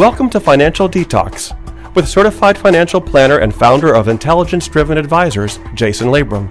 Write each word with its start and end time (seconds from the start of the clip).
Welcome 0.00 0.30
to 0.30 0.40
Financial 0.40 0.88
Detox 0.88 1.54
with 1.94 2.08
certified 2.08 2.56
financial 2.56 3.02
planner 3.02 3.40
and 3.40 3.54
founder 3.54 3.94
of 3.94 4.08
Intelligence 4.08 4.66
Driven 4.66 4.96
Advisors, 4.96 5.58
Jason 5.74 6.08
Labrum. 6.08 6.50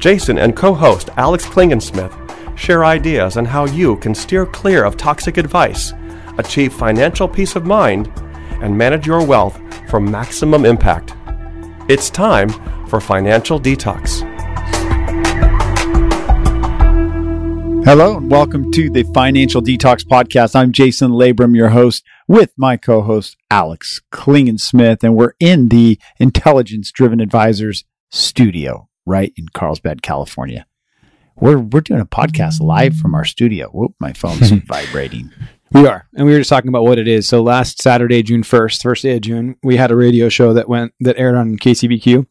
Jason 0.00 0.36
and 0.36 0.56
co 0.56 0.74
host 0.74 1.08
Alex 1.16 1.46
Klingensmith 1.46 2.58
share 2.58 2.84
ideas 2.84 3.36
on 3.36 3.44
how 3.44 3.66
you 3.66 3.98
can 3.98 4.16
steer 4.16 4.44
clear 4.44 4.82
of 4.82 4.96
toxic 4.96 5.36
advice, 5.36 5.92
achieve 6.38 6.74
financial 6.74 7.28
peace 7.28 7.54
of 7.54 7.66
mind, 7.66 8.12
and 8.60 8.76
manage 8.76 9.06
your 9.06 9.24
wealth 9.24 9.60
for 9.88 10.00
maximum 10.00 10.64
impact. 10.64 11.14
It's 11.88 12.10
time 12.10 12.48
for 12.88 13.00
Financial 13.00 13.60
Detox. 13.60 14.24
Hello 17.86 18.16
and 18.16 18.28
welcome 18.28 18.72
to 18.72 18.90
the 18.90 19.04
Financial 19.14 19.62
Detox 19.62 20.04
Podcast. 20.04 20.56
I'm 20.56 20.72
Jason 20.72 21.12
Labrum, 21.12 21.54
your 21.54 21.68
host, 21.68 22.04
with 22.28 22.52
my 22.56 22.76
co 22.76 23.02
host, 23.02 23.36
Alex 23.50 24.00
Klingensmith, 24.12 25.02
and 25.02 25.16
we're 25.16 25.34
in 25.40 25.68
the 25.68 25.98
Intelligence 26.18 26.90
Driven 26.90 27.20
Advisors 27.20 27.84
studio 28.10 28.88
right 29.04 29.32
in 29.36 29.48
Carlsbad, 29.48 30.02
California. 30.02 30.66
We're, 31.36 31.58
we're 31.58 31.82
doing 31.82 32.00
a 32.00 32.06
podcast 32.06 32.60
live 32.60 32.96
from 32.96 33.14
our 33.14 33.24
studio. 33.24 33.68
Whoop, 33.68 33.94
my 34.00 34.12
phone's 34.12 34.50
vibrating. 34.66 35.30
We 35.72 35.86
are, 35.86 36.08
and 36.14 36.26
we 36.26 36.32
were 36.32 36.38
just 36.38 36.50
talking 36.50 36.68
about 36.68 36.84
what 36.84 36.98
it 36.98 37.08
is. 37.08 37.28
So 37.28 37.42
last 37.42 37.82
Saturday, 37.82 38.22
June 38.22 38.42
first, 38.42 38.82
first 38.82 39.02
day 39.02 39.16
of 39.16 39.20
June, 39.20 39.56
we 39.62 39.76
had 39.76 39.90
a 39.90 39.96
radio 39.96 40.28
show 40.28 40.52
that 40.54 40.68
went 40.68 40.92
that 41.00 41.18
aired 41.18 41.34
on 41.34 41.58
KCBQ, 41.58 42.26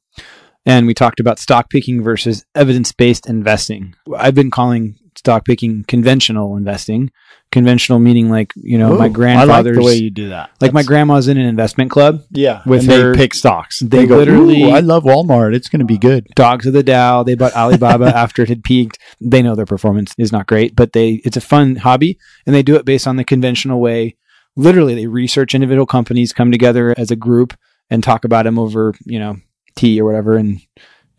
and 0.65 0.87
we 0.87 0.93
talked 0.93 1.19
about 1.19 1.39
stock 1.39 1.69
picking 1.69 2.01
versus 2.01 2.45
evidence 2.55 2.91
based 2.91 3.27
investing. 3.27 3.93
I've 4.17 4.35
been 4.35 4.51
calling 4.51 4.95
stock 5.17 5.45
picking 5.45 5.83
conventional 5.83 6.55
investing. 6.55 7.11
Conventional 7.55 7.99
meaning 7.99 8.29
like 8.29 8.51
you 8.57 8.77
know 8.77 8.87
Ooh, 8.93 8.97
my 8.97 9.05
I 9.05 9.07
like 9.07 9.13
grandfather's 9.13 9.77
the 9.77 9.83
way 9.83 9.95
you 9.95 10.09
do 10.09 10.27
that. 10.29 10.49
like 10.59 10.73
my 10.73 10.83
grandma's 10.83 11.29
in 11.29 11.37
an 11.37 11.45
investment 11.45 11.89
club. 11.89 12.21
yeah, 12.31 12.61
with 12.65 12.81
and 12.81 12.91
her- 12.91 13.11
they 13.13 13.17
pick 13.17 13.33
stocks. 13.33 13.79
they 13.79 14.05
go, 14.05 14.17
literally- 14.17 14.63
"Ooh, 14.63 14.71
I 14.71 14.81
love 14.81 15.05
Walmart. 15.05 15.55
It's 15.55 15.69
going 15.69 15.79
to 15.79 15.85
be 15.85 15.97
good. 15.97 16.27
Dogs 16.35 16.65
of 16.65 16.73
the 16.73 16.83
Dow. 16.83 17.23
They 17.23 17.35
bought 17.35 17.53
Alibaba 17.55 18.07
after 18.23 18.41
it 18.43 18.49
had 18.49 18.65
peaked. 18.65 18.99
They 19.21 19.41
know 19.41 19.55
their 19.55 19.65
performance 19.65 20.13
is 20.17 20.33
not 20.33 20.47
great, 20.47 20.75
but 20.75 20.91
they 20.91 21.21
it's 21.23 21.37
a 21.37 21.41
fun 21.41 21.77
hobby 21.77 22.17
and 22.45 22.53
they 22.53 22.61
do 22.61 22.75
it 22.75 22.83
based 22.83 23.07
on 23.07 23.15
the 23.15 23.23
conventional 23.23 23.79
way. 23.79 24.17
Literally, 24.57 24.95
they 24.95 25.07
research 25.07 25.55
individual 25.55 25.85
companies, 25.85 26.33
come 26.33 26.51
together 26.51 26.93
as 26.97 27.09
a 27.09 27.15
group, 27.15 27.53
and 27.89 28.03
talk 28.03 28.25
about 28.25 28.43
them 28.43 28.59
over 28.59 28.93
you 29.05 29.17
know 29.19 29.37
tea 29.77 30.01
or 30.01 30.03
whatever, 30.05 30.35
and 30.35 30.59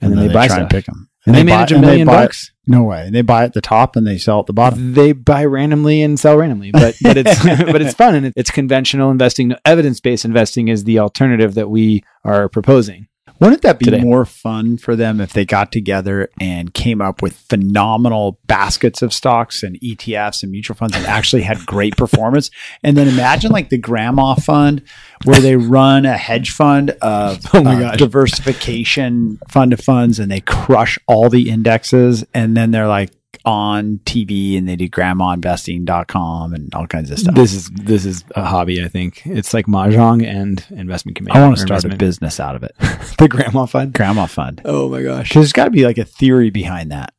and, 0.03 0.13
then, 0.13 0.19
they, 0.21 0.35
buy 0.35 0.49
try 0.49 0.57
stuff. 0.57 0.59
and 0.61 0.71
pick 0.71 0.85
them. 0.85 1.09
And 1.27 1.35
they, 1.35 1.43
manage 1.43 1.73
a 1.73 1.79
million 1.79 2.07
bucks. 2.07 2.53
No 2.67 2.85
way. 2.85 3.07
And 3.07 3.15
they 3.15 3.23
buy 3.23 3.45
at 3.45 3.53
the 3.53 3.61
top 3.61 3.97
and 3.97 4.07
they 4.07 4.19
sell 4.19 4.41
at 4.41 4.47
the 4.47 4.53
bottom. 4.53 4.95
They 4.95 5.13
buy 5.13 5.45
randomly 5.45 6.03
and 6.03 6.19
sell 6.19 6.37
randomly, 6.37 6.71
but 6.71 6.97
but 7.03 7.17
it's 7.17 7.45
but 7.45 7.83
it's 7.83 7.95
fun 7.95 8.15
and 8.15 8.33
it's 8.37 8.51
conventional 8.51 9.11
investing. 9.11 9.55
Evidence 9.65 10.01
based 10.01 10.25
investing 10.25 10.69
is 10.69 10.85
the 10.85 10.99
alternative 10.99 11.55
that 11.55 11.69
we 11.69 12.03
are 12.25 12.49
proposing. 12.49 13.09
Wouldn't 13.39 13.63
that 13.63 13.79
be 13.79 13.87
today. 13.87 14.01
more 14.01 14.25
fun 14.25 14.79
for 14.79 14.97
them 14.97 15.21
if 15.21 15.33
they 15.33 15.45
got 15.45 15.71
together 15.71 16.31
and 16.41 16.73
came 16.73 17.03
up 17.03 17.21
with 17.21 17.35
phenomenal 17.37 18.39
baskets 18.47 19.03
of 19.03 19.13
stocks 19.13 19.63
and 19.63 19.79
ETFs 19.81 20.43
and 20.43 20.51
mutual 20.51 20.75
funds 20.75 20.97
and 20.97 21.05
actually 21.07 21.43
had 21.43 21.67
great 21.67 21.97
performance? 21.99 22.51
And 22.83 22.97
then 22.97 23.09
imagine 23.09 23.53
like 23.53 23.69
the 23.69 23.79
grandma 23.79 24.35
fund 24.35 24.83
where 25.25 25.41
they 25.41 25.57
run 25.57 26.07
a 26.07 26.17
hedge 26.17 26.53
fund 26.53 26.91
of 27.03 27.45
Oh 27.55 27.65
uh, 27.65 27.97
diversification 27.97 29.39
fund 29.49 29.73
of 29.73 29.81
funds 29.81 30.19
and 30.19 30.31
they 30.31 30.41
crush 30.41 30.99
all 31.07 31.29
the 31.29 31.51
indexes 31.51 32.25
and 32.33 32.57
then 32.57 32.71
they're 32.71 32.89
like 32.89 33.11
on 33.45 34.01
TV 34.05 34.57
and 34.59 34.69
they 34.69 34.77
do 34.77 34.89
grandmainvesting.com 34.89 36.55
and 36.55 36.75
all 36.75 36.87
kinds 36.87 37.11
of 37.11 37.19
stuff. 37.19 37.35
This 37.35 37.53
is 37.53 37.71
this 37.71 38.05
is 38.05 38.25
a 38.35 38.45
hobby. 38.45 38.83
I 38.83 38.89
think 38.89 39.27
it's 39.27 39.53
like 39.55 39.67
mahjong 39.67 40.25
and 40.25 40.65
investment 40.71 41.17
committee. 41.17 41.39
I 41.39 41.43
want 41.43 41.57
to 41.57 41.63
start 41.63 41.85
a 41.85 41.97
business 41.97 42.41
out 42.41 42.57
of 42.57 42.63
it. 42.63 42.75
the 43.19 43.29
grandma 43.29 43.67
fund. 43.67 43.93
Grandma 43.93 44.27
fund. 44.27 44.63
Oh 44.65 44.89
my 44.89 45.03
gosh! 45.03 45.33
There's 45.33 45.53
got 45.53 45.65
to 45.67 45.71
be 45.71 45.85
like 45.85 45.99
a 45.99 46.05
theory 46.05 46.51
behind 46.51 46.93
that. 46.93 47.13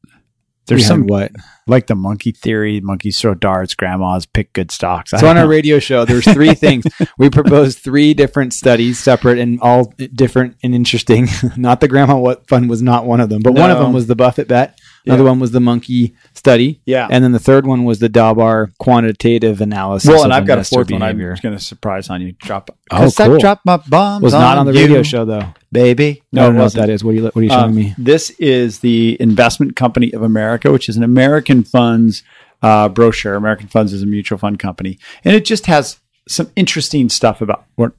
There's 0.68 0.84
Behind 0.84 1.04
some 1.04 1.08
what? 1.08 1.32
like 1.66 1.88
the 1.88 1.96
monkey 1.96 2.34
theory. 2.34 2.82
Monkeys 2.82 3.20
throw 3.22 3.34
darts. 3.34 3.74
Grandmas 3.74 4.26
pick 4.26 4.52
good 4.52 4.70
stocks. 4.70 5.14
I 5.14 5.18
So 5.18 5.28
on 5.28 5.36
don't 5.36 5.44
our 5.44 5.50
radio 5.50 5.80
show, 5.80 6.04
there's 6.04 6.26
three 6.26 6.54
things. 6.56 6.86
We 7.18 7.30
proposed 7.30 7.80
three 7.80 8.14
different 8.14 8.54
studies, 8.54 9.00
separate 9.00 9.40
and 9.40 9.62
all 9.62 9.94
different 10.14 10.58
and 10.64 10.76
interesting. 10.76 11.30
not 11.58 11.80
the 11.80 11.88
grandma 11.88 12.18
what 12.18 12.50
fund 12.50 12.70
was 12.70 12.82
not 12.82 13.06
one 13.06 13.22
of 13.22 13.30
them, 13.30 13.42
but 13.42 13.54
one 13.54 13.72
of 13.72 13.78
them 13.80 13.94
was 13.94 14.08
the 14.08 14.16
Buffett 14.16 14.50
bet. 14.50 14.78
Another 15.08 15.24
Yeah. 15.24 15.30
one 15.30 15.40
was 15.40 15.52
the 15.52 15.60
monkey 15.60 16.14
study. 16.34 16.80
yeah. 16.86 17.08
And 17.10 17.24
then 17.24 17.32
the 17.32 17.40
third 17.40 17.66
one 17.66 17.84
was 17.84 18.00
the 18.00 18.10
Dalbar 18.10 18.72
quantitative 18.78 19.62
analysis. 19.62 20.08
well, 20.10 20.20
of 20.20 20.24
and 20.26 20.34
I've 20.34 20.46
got 20.46 20.54
a 20.54 20.58
investor 20.60 20.76
fourth 20.76 20.92
one. 20.92 21.02
I'm 21.02 21.18
going 21.18 21.36
to 21.58 21.60
surprise 21.60 22.10
on 22.10 22.22
you. 22.22 22.34
Drop. 22.34 22.70
Oh, 22.92 23.10
cool. 23.16 23.36
I 23.36 23.38
drop 23.40 23.62
my 23.66 23.78
bombs. 23.78 24.24
was 24.24 24.34
not 24.34 24.58
on 24.58 24.66
the 24.66 24.74
radio 24.74 24.98
you, 24.98 25.04
show 25.04 25.26
though. 25.26 25.54
baby. 25.72 26.22
I 26.34 26.36
don't 26.38 26.56
it 26.56 26.58
know 26.58 26.64
what 26.66 26.74
that 26.74 26.90
is. 26.90 27.04
What 27.04 27.12
are 27.12 27.14
you 27.16 27.24
What 27.24 27.36
are 27.38 27.42
you 27.44 27.50
showing 27.50 27.64
Um, 27.66 27.76
me? 27.76 27.96
This 27.98 28.30
is 28.40 28.80
the 28.80 29.18
Investment 29.20 29.76
Company 29.76 30.12
of 30.14 30.22
America, 30.22 30.72
which 30.72 30.88
is 30.90 30.98
an 30.98 31.04
American 31.04 31.64
funds 31.64 32.24
uh, 32.62 32.90
brochure. 32.90 33.36
American 33.36 33.68
Funds 33.68 33.94
is 33.94 34.02
a 34.02 34.06
mutual 34.08 34.38
fund 34.38 34.58
company, 34.60 34.98
and 35.24 35.36
it 35.36 35.46
just 35.46 35.68
has 35.68 35.98
some 36.28 36.50
interesting 36.56 37.08
stuff 37.10 37.40
about. 37.42 37.66
What, 37.76 37.92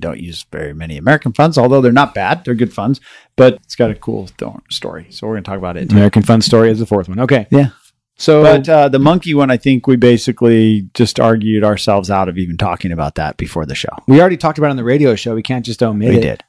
don't 0.00 0.20
use 0.20 0.44
very 0.50 0.72
many 0.74 0.96
American 0.96 1.32
funds, 1.32 1.58
although 1.58 1.80
they're 1.80 1.92
not 1.92 2.14
bad. 2.14 2.44
They're 2.44 2.54
good 2.54 2.72
funds, 2.72 3.00
but 3.36 3.54
it's 3.54 3.76
got 3.76 3.90
a 3.90 3.94
cool 3.94 4.26
sto- 4.28 4.62
story. 4.70 5.06
So 5.10 5.26
we're 5.26 5.34
going 5.34 5.44
to 5.44 5.48
talk 5.50 5.58
about 5.58 5.76
it. 5.76 5.90
American 5.92 6.22
Fund 6.22 6.42
Story 6.44 6.70
is 6.70 6.78
the 6.78 6.86
fourth 6.86 7.08
one. 7.08 7.20
Okay. 7.20 7.46
Yeah. 7.50 7.70
So 8.16 8.42
But 8.42 8.68
uh, 8.68 8.88
the 8.88 8.98
monkey 8.98 9.34
one, 9.34 9.50
I 9.50 9.56
think 9.56 9.86
we 9.86 9.96
basically 9.96 10.88
just 10.94 11.18
argued 11.18 11.64
ourselves 11.64 12.10
out 12.10 12.28
of 12.28 12.38
even 12.38 12.56
talking 12.56 12.92
about 12.92 13.14
that 13.16 13.36
before 13.36 13.66
the 13.66 13.74
show. 13.74 13.88
we 14.06 14.20
already 14.20 14.36
talked 14.36 14.58
about 14.58 14.68
it 14.68 14.70
on 14.72 14.76
the 14.76 14.84
radio 14.84 15.14
show. 15.16 15.34
We 15.34 15.42
can't 15.42 15.64
just 15.64 15.82
omit 15.82 16.10
We 16.10 16.16
it. 16.18 16.20
did. 16.20 16.44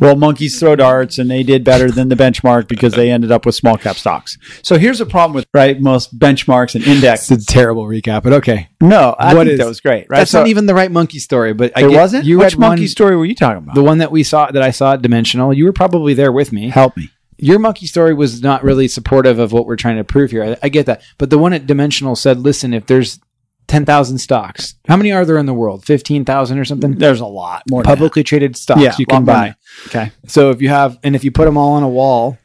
Well, 0.00 0.16
monkeys 0.16 0.58
throw 0.58 0.74
darts, 0.76 1.18
and 1.18 1.30
they 1.30 1.42
did 1.42 1.62
better 1.64 1.90
than 1.90 2.08
the 2.08 2.16
benchmark 2.16 2.66
because 2.68 2.94
they 2.94 3.10
ended 3.10 3.30
up 3.30 3.46
with 3.46 3.54
small 3.54 3.76
cap 3.76 3.96
stocks. 3.96 4.36
So 4.62 4.76
here's 4.76 5.00
a 5.00 5.06
problem 5.06 5.34
with 5.34 5.46
right 5.54 5.80
most 5.80 6.18
benchmarks 6.18 6.74
and 6.74 6.82
It's 6.82 6.90
indexes. 6.96 7.44
a 7.44 7.46
terrible 7.46 7.84
recap, 7.84 8.24
but 8.24 8.32
okay. 8.34 8.68
No, 8.80 9.14
I 9.18 9.34
What 9.34 9.46
think 9.46 9.52
is- 9.52 9.58
that 9.60 9.68
was 9.68 9.80
great. 9.80 10.06
Right? 10.08 10.18
That's 10.18 10.30
So 10.32 10.40
not 10.40 10.48
even 10.48 10.66
the 10.66 10.74
right 10.74 10.90
monkey 10.90 11.18
story, 11.20 11.54
but 11.54 11.72
I 11.76 11.84
it 11.84 11.90
get- 11.90 11.96
wasn't. 12.00 12.24
You 12.24 12.38
Which 12.38 12.56
monkey 12.58 12.82
one, 12.82 12.88
story 12.88 13.16
were 13.16 13.24
you 13.24 13.34
talking 13.36 13.58
about? 13.58 13.74
the 13.76 13.82
one 13.84 13.98
that 13.98 14.10
we 14.10 14.22
saw 14.24 14.50
that 14.50 14.62
I 14.62 14.70
saw 14.72 14.94
at 14.94 15.02
Dimensional. 15.02 15.52
You 15.52 15.64
were 15.64 15.72
probably 15.72 16.12
there 16.14 16.32
with 16.32 16.52
me. 16.52 16.70
Help 16.70 16.96
me. 16.96 17.10
Your 17.38 17.58
monkey 17.58 17.86
story 17.86 18.14
was 18.14 18.42
not 18.42 18.62
really 18.64 18.88
supportive 18.88 19.38
of 19.38 19.52
what 19.52 19.66
we're 19.66 19.76
trying 19.76 19.96
to 19.96 20.04
prove 20.04 20.30
here. 20.30 20.42
I, 20.44 20.56
I 20.64 20.68
get 20.68 20.86
that, 20.86 21.02
but 21.18 21.30
the 21.30 21.38
one 21.38 21.52
at 21.52 21.66
Dimensional 21.66 22.14
said, 22.16 22.38
"Listen, 22.40 22.72
if 22.74 22.86
there's 22.86 23.18
ten 23.66 23.84
thousand 23.84 24.18
stocks, 24.18 24.74
how 24.86 24.96
many 24.96 25.12
are 25.12 25.24
there 25.24 25.38
in 25.38 25.46
the 25.46 25.54
world? 25.54 25.84
Fifteen 25.84 26.24
thousand 26.24 26.58
or 26.58 26.64
something? 26.64 26.96
There's 26.98 27.20
a 27.20 27.26
lot 27.26 27.62
more 27.70 27.82
Publicly 27.82 28.22
traded 28.22 28.56
stocks 28.56 28.80
Yeah, 28.80 28.94
you 28.98 29.06
can 29.06 29.24
buy. 29.24 29.54
Okay. 29.86 30.12
So 30.26 30.50
if 30.50 30.60
you 30.62 30.68
have, 30.68 30.98
and 31.02 31.14
if 31.16 31.24
you 31.24 31.30
put 31.32 31.44
them 31.46 31.56
all 31.56 31.72
on 31.72 31.82
a 31.82 31.88
wall, 31.88 32.38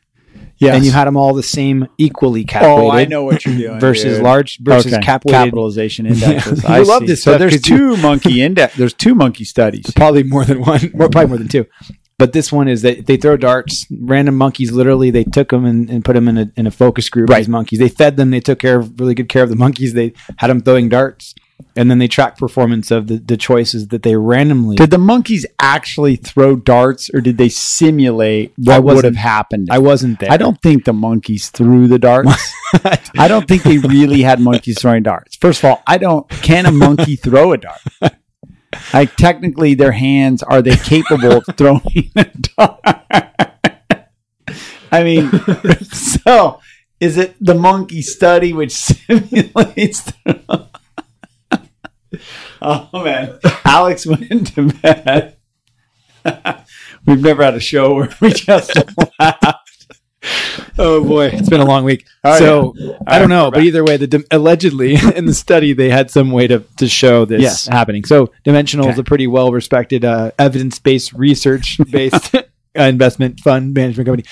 Yeah. 0.57 0.75
and 0.75 0.84
you 0.85 0.91
had 0.91 1.06
them 1.06 1.16
all 1.16 1.34
the 1.34 1.44
same 1.44 1.88
equally 1.97 2.44
cap 2.44 2.63
Oh, 2.63 2.90
I 2.91 3.06
know 3.06 3.24
what 3.24 3.46
you're 3.46 3.56
doing. 3.68 3.80
versus 3.80 4.16
dude. 4.16 4.24
large 4.24 4.59
versus 4.59 4.94
Okay. 4.94 5.02
cap 5.02 5.24
capitalization 5.28 6.06
indexes. 6.06 6.66
I 6.78 6.80
love 6.80 7.02
see. 7.02 7.07
this 7.07 7.24
So 7.24 7.38
there's 7.38 7.62
two 7.62 7.96
monkey 7.97 8.41
index. 8.47 8.75
There's 8.75 8.94
two 8.94 9.16
monkey 9.16 9.46
studies. 9.46 9.90
probably 9.96 10.24
more 10.24 10.44
than 10.46 10.59
one, 10.62 10.91
more, 10.94 11.09
probably 11.09 11.28
more 11.28 11.38
than 11.38 11.47
two. 11.47 11.66
But 12.19 12.34
this 12.34 12.52
one 12.52 12.68
is 12.68 12.81
that 12.81 13.06
they 13.06 13.16
throw 13.16 13.38
darts, 13.38 13.88
random 13.90 14.35
monkeys. 14.35 14.74
Literally, 14.74 15.09
they 15.09 15.24
took 15.24 15.50
them 15.50 15.63
and, 15.63 15.90
and 15.90 16.03
put 16.03 16.13
them 16.13 16.28
in 16.28 16.38
a, 16.38 16.52
in 16.57 16.68
a 16.68 16.72
focus 16.72 17.07
group. 17.09 17.30
Right. 17.30 17.38
These 17.38 17.47
monkeys, 17.47 17.80
they 17.80 17.88
fed 17.88 18.18
them. 18.18 18.30
They 18.30 18.41
took 18.41 18.59
care 18.59 18.78
of 18.78 19.00
really 19.00 19.16
good 19.16 19.30
care 19.30 19.41
of 19.41 19.50
the 19.50 19.56
monkeys. 19.56 19.94
They 19.94 20.12
had 20.35 20.50
them 20.50 20.59
throwing 20.59 20.90
darts, 20.90 21.34
and 21.78 21.90
then 21.90 22.00
they 22.00 22.09
track 22.09 22.38
performance 22.38 22.91
of 22.91 23.07
the, 23.07 23.19
the 23.19 23.38
choices 23.38 23.88
that 23.88 24.03
they 24.03 24.18
randomly. 24.18 24.75
Did 24.75 24.91
the 24.91 24.97
monkeys 24.97 25.46
actually 25.59 26.18
throw 26.18 26.57
darts, 26.57 27.09
or 27.13 27.22
did 27.22 27.38
they 27.38 27.47
simulate 27.47 28.51
what 28.57 28.84
would 28.84 29.06
have 29.06 29.16
happened? 29.16 29.69
I 29.72 29.78
wasn't 29.78 30.19
there. 30.19 30.30
I 30.30 30.36
don't 30.36 30.62
think 30.62 30.84
the 30.84 30.94
monkeys 30.94 31.50
threw 31.50 31.88
the 31.88 32.00
darts. 32.00 32.53
I 33.18 33.30
don't 33.30 33.47
think 33.47 33.63
they 33.63 33.78
really 33.78 34.24
had 34.24 34.41
monkeys 34.41 34.81
throwing 34.81 35.03
darts. 35.03 35.38
First 35.38 35.63
of 35.63 35.69
all, 35.69 35.84
I 35.88 35.97
don't. 35.97 36.28
Can 36.28 36.65
a 36.65 36.72
monkey 36.74 37.15
throw 37.15 37.54
a 37.54 37.57
dart? 37.57 37.80
Like 38.94 39.16
technically, 39.16 39.74
their 39.74 39.92
hands 39.92 40.44
are 40.44 40.62
they 40.62 40.75
capable 40.75 41.38
of 41.38 41.45
throwing 41.57 42.12
a 42.16 42.25
dart? 42.57 42.80
I 44.92 45.04
mean, 45.04 45.31
so 45.92 46.60
is 47.00 47.18
it 47.18 47.36
the 47.39 47.56
monkey 47.56 48.01
study 48.01 48.54
which 48.54 48.71
simulates? 48.75 50.12
oh 52.62 52.89
man, 52.94 53.39
Alex 53.66 54.06
went 54.06 54.48
to 54.56 54.68
bed. 54.68 55.38
We've 57.06 57.22
never 57.22 57.44
had 57.44 57.56
a 57.56 57.60
show 57.60 57.95
where 57.95 58.10
we 58.19 58.33
just 58.33 58.75
laughed. 59.19 59.69
Oh 60.79 61.03
boy, 61.03 61.27
it's 61.27 61.49
been 61.49 61.59
a 61.61 61.65
long 61.65 61.83
week. 61.83 62.05
Oh, 62.23 62.39
so 62.39 62.75
I 63.05 63.19
don't 63.19 63.29
know, 63.29 63.45
we're 63.45 63.51
but 63.51 63.63
either 63.63 63.83
way, 63.83 63.97
the 63.97 64.25
allegedly 64.31 64.95
in 65.15 65.25
the 65.25 65.33
study 65.33 65.73
they 65.73 65.89
had 65.89 66.09
some 66.09 66.31
way 66.31 66.47
to, 66.47 66.63
to 66.77 66.87
show 66.87 67.25
this 67.25 67.41
Yes. 67.41 67.67
happening. 67.67 68.03
So 68.05 68.31
Dimensional 68.43 68.87
is 68.87 68.93
Okay. 68.93 69.01
a 69.01 69.03
pretty 69.03 69.27
well 69.27 69.51
respected, 69.51 70.03
uh, 70.05 70.31
evidence 70.39 70.79
based, 70.79 71.13
research 71.13 71.77
based 71.91 72.33
uh, 72.33 72.43
investment 72.75 73.39
fund 73.41 73.73
management 73.73 74.07
company. 74.07 74.25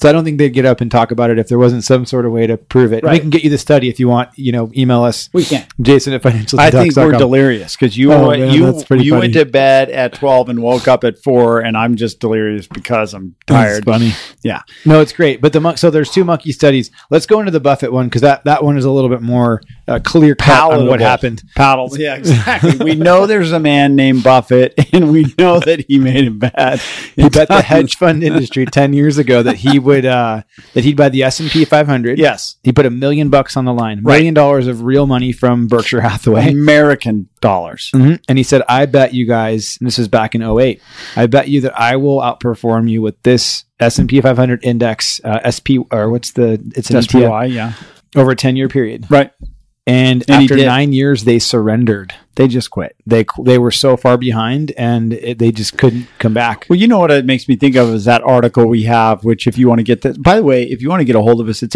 So 0.00 0.08
I 0.08 0.12
don't 0.12 0.24
think 0.24 0.38
they'd 0.38 0.48
get 0.48 0.64
up 0.64 0.80
and 0.80 0.90
talk 0.90 1.10
about 1.10 1.28
it 1.28 1.38
if 1.38 1.48
there 1.48 1.58
wasn't 1.58 1.84
some 1.84 2.06
sort 2.06 2.24
of 2.24 2.32
way 2.32 2.46
to 2.46 2.56
prove 2.56 2.94
it. 2.94 3.04
We 3.04 3.18
can 3.20 3.28
get 3.28 3.44
you 3.44 3.50
the 3.50 3.58
study 3.58 3.90
if 3.90 4.00
you 4.00 4.08
want. 4.08 4.30
You 4.36 4.50
know, 4.50 4.70
email 4.74 5.02
us. 5.02 5.28
We 5.34 5.44
can't. 5.44 5.68
Jason 5.82 6.14
at 6.14 6.22
financial. 6.22 6.58
I 6.58 6.70
think 6.70 6.96
we're 6.96 7.12
delirious 7.12 7.76
because 7.76 7.98
you 7.98 8.10
Oh, 8.12 8.28
went, 8.28 8.40
man, 8.40 8.54
you 8.54 8.72
that's 8.72 8.90
you 9.04 9.14
went 9.14 9.34
to 9.34 9.44
bed 9.44 9.90
at 9.90 10.14
twelve 10.14 10.48
and 10.48 10.62
woke 10.62 10.88
up 10.88 11.04
at 11.04 11.18
four, 11.22 11.60
and 11.60 11.76
I'm 11.76 11.96
just 11.96 12.18
delirious 12.18 12.66
because 12.66 13.12
I'm 13.12 13.34
tired. 13.46 13.84
funny. 13.84 14.12
Yeah. 14.42 14.62
No, 14.86 15.02
it's 15.02 15.12
great. 15.12 15.42
But 15.42 15.52
the 15.52 15.60
mon- 15.60 15.76
so 15.76 15.90
there's 15.90 16.10
two 16.10 16.24
monkey 16.24 16.52
studies. 16.52 16.90
Let's 17.10 17.26
go 17.26 17.38
into 17.40 17.50
the 17.52 17.60
Buffett 17.60 17.92
one 17.92 18.06
because 18.06 18.22
that 18.22 18.44
that 18.44 18.64
one 18.64 18.78
is 18.78 18.86
a 18.86 18.90
little 18.90 19.10
bit 19.10 19.20
more 19.20 19.60
uh, 19.90 19.98
clear 19.98 20.34
cut 20.34 20.72
on 20.72 20.86
what 20.86 21.00
happened. 21.00 21.42
Paddle. 21.56 21.90
Yeah, 21.98 22.14
exactly. 22.16 22.76
we 22.76 22.94
know 22.94 23.26
there's 23.26 23.52
a 23.52 23.58
man 23.60 23.96
named 23.96 24.22
Buffett, 24.22 24.74
and 24.92 25.10
we 25.10 25.34
know 25.38 25.58
that 25.60 25.84
he 25.88 25.98
made 25.98 26.24
it 26.24 26.38
bad. 26.38 26.80
He 27.16 27.28
bet 27.28 27.48
the 27.48 27.60
hedge 27.62 27.96
fund 27.96 28.22
industry 28.22 28.64
ten 28.72 28.92
years 28.92 29.18
ago 29.18 29.42
that 29.42 29.56
he 29.56 29.78
would 29.78 30.06
uh, 30.06 30.42
that 30.74 30.84
he'd 30.84 30.96
buy 30.96 31.08
the 31.08 31.22
S 31.24 31.40
and 31.40 31.50
P 31.50 31.64
500. 31.64 32.18
Yes, 32.18 32.56
He 32.62 32.72
put 32.72 32.86
a 32.86 32.90
million 32.90 33.28
bucks 33.30 33.56
on 33.56 33.64
the 33.64 33.74
line, 33.74 34.00
Right. 34.02 34.16
million 34.18 34.34
dollars 34.34 34.66
of 34.66 34.82
real 34.82 35.06
money 35.06 35.32
from 35.32 35.66
Berkshire 35.66 36.00
Hathaway. 36.00 36.48
American 36.50 37.28
dollars. 37.40 37.90
Mhm. 37.94 38.20
And 38.28 38.38
he 38.38 38.44
said, 38.44 38.62
I 38.68 38.86
bet 38.86 39.12
you 39.14 39.26
guys, 39.26 39.76
and 39.80 39.86
this 39.86 39.98
is 39.98 40.06
back 40.08 40.34
in 40.34 40.42
08, 40.42 40.80
I 41.16 41.26
bet 41.26 41.48
you 41.48 41.62
that 41.62 41.78
I 41.78 41.96
will 41.96 42.20
outperform 42.20 42.88
you 42.90 43.02
with 43.02 43.20
this 43.22 43.64
S&P 43.80 44.20
500 44.20 44.60
index, 44.62 45.20
uh, 45.24 45.40
SP, 45.48 45.80
or 45.90 46.10
what's 46.10 46.32
the, 46.32 46.60
it's 46.76 46.90
an 46.90 46.96
ETF, 46.96 47.08
SPY, 47.28 47.44
yeah, 47.46 47.72
over 48.14 48.30
a 48.32 48.36
10 48.36 48.56
year 48.56 48.68
period. 48.68 49.06
right. 49.10 49.30
And, 49.90 50.24
And 50.28 50.42
after 50.44 50.56
nine 50.56 50.92
years, 50.92 51.24
they 51.24 51.38
surrendered. 51.38 52.14
They 52.36 52.46
just 52.48 52.70
quit. 52.70 52.94
They, 53.06 53.24
they 53.42 53.58
were 53.58 53.70
so 53.70 53.96
far 53.96 54.16
behind 54.16 54.72
and 54.78 55.12
it, 55.12 55.38
they 55.38 55.50
just 55.52 55.76
couldn't 55.76 56.06
come 56.18 56.32
back. 56.32 56.66
Well, 56.70 56.78
you 56.78 56.86
know 56.86 56.98
what 57.00 57.10
it 57.10 57.24
makes 57.26 57.48
me 57.48 57.56
think 57.56 57.76
of 57.76 57.88
is 57.90 58.04
that 58.04 58.22
article 58.22 58.66
we 58.66 58.84
have, 58.84 59.24
which 59.24 59.46
if 59.46 59.58
you 59.58 59.68
want 59.68 59.78
to 59.80 59.82
get 59.84 60.02
that, 60.02 60.22
by 60.22 60.36
the 60.36 60.42
way, 60.44 60.62
if 60.62 60.80
you 60.82 60.88
want 60.88 61.00
to 61.00 61.04
get 61.04 61.16
a 61.16 61.20
hold 61.22 61.40
of 61.40 61.48
us, 61.48 61.62
it's 61.62 61.74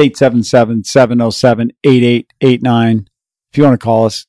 877-707-8889. 1.84 3.06
If 3.52 3.58
you 3.58 3.64
want 3.64 3.78
to 3.80 3.84
call 3.84 4.06
us, 4.06 4.26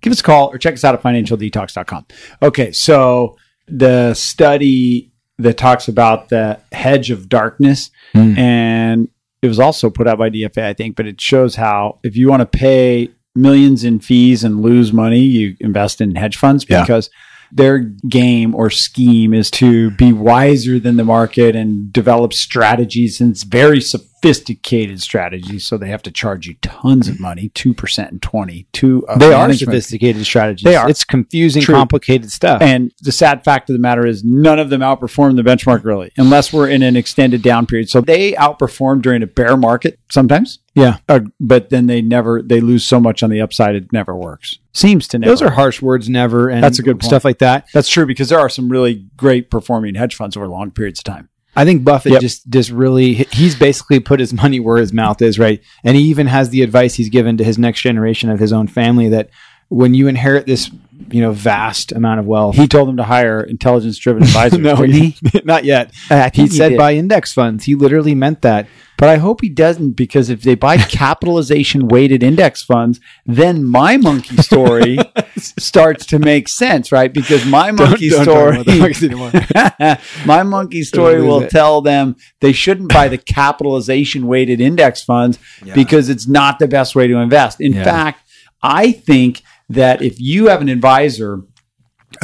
give 0.00 0.12
us 0.12 0.20
a 0.20 0.22
call 0.22 0.48
or 0.52 0.58
check 0.58 0.74
us 0.74 0.84
out 0.84 0.94
at 0.94 1.02
financialdetox.com. 1.02 2.06
Okay. 2.42 2.72
So 2.72 3.36
the 3.68 4.14
study 4.14 5.12
that 5.38 5.58
talks 5.58 5.88
about 5.88 6.28
the 6.28 6.60
hedge 6.72 7.10
of 7.10 7.28
darkness 7.28 7.90
Hmm. 8.12 8.38
and 8.38 9.08
it 9.42 9.48
was 9.48 9.60
also 9.60 9.90
put 9.90 10.06
out 10.08 10.16
by 10.18 10.30
DFA, 10.30 10.64
I 10.64 10.72
think, 10.72 10.96
but 10.96 11.06
it 11.06 11.20
shows 11.20 11.54
how 11.56 11.98
if 12.02 12.16
you 12.16 12.28
want 12.28 12.40
to 12.40 12.46
pay 12.46 13.10
millions 13.36 13.84
in 13.84 14.00
fees 14.00 14.42
and 14.44 14.60
lose 14.62 14.92
money, 14.92 15.20
you 15.20 15.56
invest 15.60 16.00
in 16.00 16.14
hedge 16.16 16.36
funds 16.36 16.64
Yeah. 16.68 16.82
because 16.82 17.10
their 17.52 17.78
game 17.78 18.54
or 18.54 18.70
scheme 18.70 19.32
is 19.32 19.50
to 19.52 19.90
be 19.92 20.12
wiser 20.12 20.78
than 20.80 20.96
the 20.96 21.04
market 21.04 21.54
and 21.54 21.92
develop 21.92 22.32
strategies 22.32 23.20
and 23.20 23.30
it's 23.30 23.44
very 23.44 23.80
sophisticated 23.80 24.15
strategies 24.32 25.66
so 25.66 25.76
they 25.76 25.88
have 25.88 26.02
to 26.02 26.10
charge 26.10 26.46
you 26.46 26.54
tons 26.62 27.08
of 27.08 27.20
money 27.20 27.50
2% 27.50 28.08
and 28.08 28.22
20 28.22 28.66
to 28.72 29.04
a 29.08 29.18
They 29.18 29.32
are 29.32 29.52
sophisticated 29.52 30.24
strategies. 30.24 30.64
They 30.64 30.76
are. 30.76 30.88
It's 30.88 31.04
confusing, 31.04 31.62
True. 31.62 31.74
complicated 31.74 32.30
stuff. 32.30 32.62
and 32.62 32.92
the 33.00 33.12
sad 33.12 33.44
fact 33.44 33.70
of 33.70 33.74
the 33.74 33.80
matter 33.80 34.06
is, 34.06 34.24
none 34.24 34.58
of 34.58 34.70
them 34.70 34.80
outperform 34.80 35.36
the 35.36 35.42
benchmark 35.42 35.84
really, 35.84 36.12
unless 36.16 36.52
we're 36.52 36.68
in 36.68 36.82
an 36.82 36.96
extended 36.96 37.42
down 37.42 37.66
period. 37.66 37.88
So 37.88 38.00
they 38.00 38.32
outperform 38.32 39.02
during 39.02 39.22
a 39.22 39.26
bear 39.26 39.56
market 39.56 39.98
sometimes, 40.10 40.60
yeah. 40.74 40.98
uh, 41.08 41.20
but 41.40 41.70
then 41.70 41.86
they 41.86 42.02
never 42.02 42.42
they 42.42 42.60
lose 42.60 42.84
so 42.84 43.00
much 43.00 43.22
on 43.22 43.30
the 43.30 43.40
upside 43.40 43.74
it 43.74 43.92
never 43.92 44.14
works. 44.14 44.58
Seems 44.72 45.08
to 45.08 45.18
never. 45.18 45.30
Those 45.30 45.42
are 45.42 45.50
harsh 45.50 45.80
words, 45.80 46.08
never. 46.08 46.48
And 46.48 46.62
That's 46.62 46.78
a 46.78 46.82
good 46.82 47.00
point. 47.00 47.04
stuff 47.04 47.24
like 47.24 47.38
that. 47.38 47.66
That's 47.72 47.88
true 47.88 48.06
because 48.06 48.28
there 48.28 48.38
are 48.38 48.48
some 48.48 48.68
really 48.68 49.06
great 49.16 49.50
performing 49.50 49.94
hedge 49.94 50.14
funds 50.14 50.36
over 50.36 50.46
long 50.48 50.70
periods 50.70 51.00
of 51.00 51.04
time. 51.04 51.28
I 51.56 51.64
think 51.64 51.82
Buffett 51.84 52.12
Yep. 52.12 52.20
just 52.20 52.48
just 52.50 52.70
really 52.70 53.14
he's 53.32 53.56
basically 53.56 53.98
put 54.00 54.20
his 54.20 54.32
money 54.32 54.60
where 54.60 54.76
his 54.76 54.92
mouth 54.92 55.20
is, 55.22 55.38
right? 55.38 55.60
And 55.82 55.96
he 55.96 56.02
even 56.04 56.26
has 56.26 56.50
the 56.50 56.62
advice 56.62 56.94
he's 56.94 57.08
given 57.08 57.36
to 57.38 57.44
his 57.44 57.58
next 57.58 57.80
generation 57.80 58.28
of 58.30 58.38
his 58.38 58.52
own 58.52 58.66
family 58.68 59.08
that 59.08 59.30
when 59.68 59.94
you 59.94 60.06
inherit 60.06 60.46
this, 60.46 60.70
you 61.10 61.20
know, 61.20 61.32
vast 61.32 61.90
amount 61.90 62.20
of 62.20 62.26
wealth, 62.26 62.54
He 62.54 62.68
told 62.68 62.86
them 62.88 62.98
to 62.98 63.02
hire 63.02 63.40
intelligence 63.42 63.98
driven 63.98 64.22
advisors. 64.28 64.60
no, 64.60 64.76
he? 64.76 65.16
not 65.44 65.64
yet. 65.64 65.92
He 66.34 66.46
said 66.46 66.68
did. 66.70 66.78
buy 66.78 66.94
index 66.94 67.32
funds. 67.32 67.64
He 67.64 67.74
literally 67.74 68.14
meant 68.14 68.42
that. 68.42 68.68
But 68.98 69.08
I 69.08 69.16
hope 69.16 69.40
he 69.42 69.48
doesn't 69.48 69.90
because 69.92 70.30
if 70.30 70.42
they 70.42 70.54
buy 70.54 70.76
capitalization 71.20 71.88
weighted 71.88 72.22
index 72.22 72.62
funds, 72.62 73.00
then 73.26 73.64
my 73.64 73.96
monkey 73.96 74.36
story 74.36 74.98
starts 75.38 76.06
to 76.06 76.18
make 76.18 76.48
sense, 76.48 76.90
right? 76.92 77.12
Because 77.12 77.44
my 77.44 77.70
monkey 77.70 78.08
don't 78.08 78.22
story, 78.24 78.62
the 78.62 79.98
my 80.26 80.42
monkey 80.42 80.82
story 80.82 81.22
will 81.22 81.40
it. 81.42 81.50
tell 81.50 81.80
them 81.82 82.16
they 82.40 82.52
shouldn't 82.52 82.92
buy 82.92 83.08
the 83.08 83.18
capitalization 83.18 84.26
weighted 84.26 84.60
index 84.60 85.02
funds 85.02 85.38
because 85.74 86.08
it's 86.08 86.26
not 86.26 86.58
the 86.58 86.68
best 86.68 86.94
way 86.94 87.06
to 87.06 87.16
invest. 87.16 87.60
In 87.60 87.72
Yeah. 87.72 87.84
fact, 87.84 88.22
I 88.62 88.92
think 88.92 89.42
that 89.68 90.00
if 90.02 90.18
you 90.20 90.46
have 90.48 90.60
an 90.60 90.68
advisor 90.68 91.42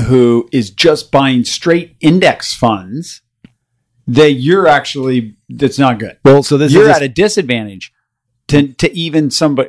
who 0.07 0.49
is 0.53 0.71
just 0.71 1.11
buying 1.11 1.45
straight 1.45 1.97
index 2.01 2.55
funds, 2.55 3.21
that 4.07 4.33
you're 4.33 4.67
actually 4.67 5.37
that's 5.49 5.79
not 5.79 5.99
good 5.99 6.17
Well, 6.25 6.43
so 6.43 6.57
this 6.57 6.73
you're 6.73 6.89
is 6.89 6.97
at 6.97 7.03
a 7.03 7.09
disadvantage 7.09 7.93
to 8.49 8.69
to 8.75 8.93
even 8.97 9.31
somebody 9.31 9.69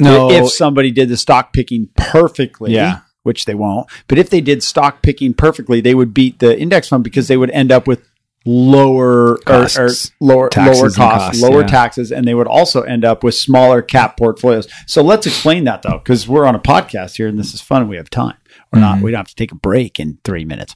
no. 0.00 0.30
if 0.30 0.50
somebody 0.50 0.90
did 0.90 1.08
the 1.08 1.16
stock 1.16 1.52
picking 1.52 1.88
perfectly 1.96 2.72
Yeah. 2.74 3.00
which 3.22 3.44
they 3.44 3.54
won't 3.54 3.88
but 4.08 4.18
if 4.18 4.30
they 4.30 4.40
did 4.40 4.62
stock 4.62 5.02
picking 5.02 5.34
perfectly 5.34 5.80
they 5.80 5.94
would 5.94 6.12
beat 6.14 6.38
the 6.38 6.58
index 6.58 6.88
fund 6.88 7.04
because 7.04 7.28
they 7.28 7.36
would 7.36 7.50
end 7.50 7.70
up 7.72 7.86
with 7.86 8.08
lower 8.44 9.34
or, 9.34 9.38
Costs. 9.46 9.78
or 9.78 9.90
lower 10.18 10.48
Taxes 10.48 10.78
lower 10.78 10.86
and 10.86 10.94
costs, 10.96 11.26
costs, 11.28 11.42
lower 11.42 11.60
yeah. 11.60 11.66
taxes 11.68 12.10
and 12.10 12.26
they 12.26 12.34
would 12.34 12.48
also 12.48 12.82
end 12.82 13.04
up 13.04 13.22
with 13.22 13.36
smaller 13.36 13.80
cap 13.82 14.16
portfolios 14.16 14.66
so 14.86 15.00
let's 15.02 15.26
explain 15.28 15.62
that 15.64 15.82
though 15.82 15.98
because 15.98 16.26
we're 16.26 16.44
on 16.46 16.56
a 16.56 16.60
podcast 16.60 17.16
here 17.16 17.28
and 17.28 17.38
this 17.38 17.54
is 17.54 17.60
fun 17.60 17.82
and 17.82 17.88
we 17.90 17.96
have 17.96 18.10
time 18.10 18.36
or 18.72 18.80
not 18.80 18.96
Mm-hmm. 18.96 19.04
we 19.04 19.10
don't 19.12 19.18
have 19.20 19.28
to 19.28 19.34
take 19.36 19.52
a 19.52 19.56
break 19.56 20.00
in 20.00 20.18
three 20.24 20.44
minutes 20.44 20.74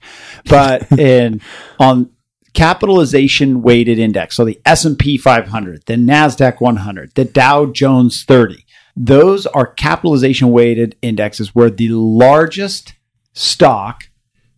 but 0.48 0.90
in 0.98 1.40
on 1.80 2.10
capitalization 2.70 3.62
weighted 3.62 3.98
index 3.98 4.36
so 4.36 4.44
the 4.44 4.60
s&p 4.64 5.16
500 5.16 5.84
the 5.86 5.94
nasdaq 5.94 6.60
100 6.60 7.14
the 7.14 7.24
dow 7.24 7.66
jones 7.66 8.24
30 8.24 8.64
those 8.96 9.46
are 9.46 9.66
capitalization 9.66 10.50
weighted 10.50 10.96
indexes 11.02 11.54
where 11.54 11.70
the 11.70 11.90
largest 11.90 12.94
stock 13.34 14.04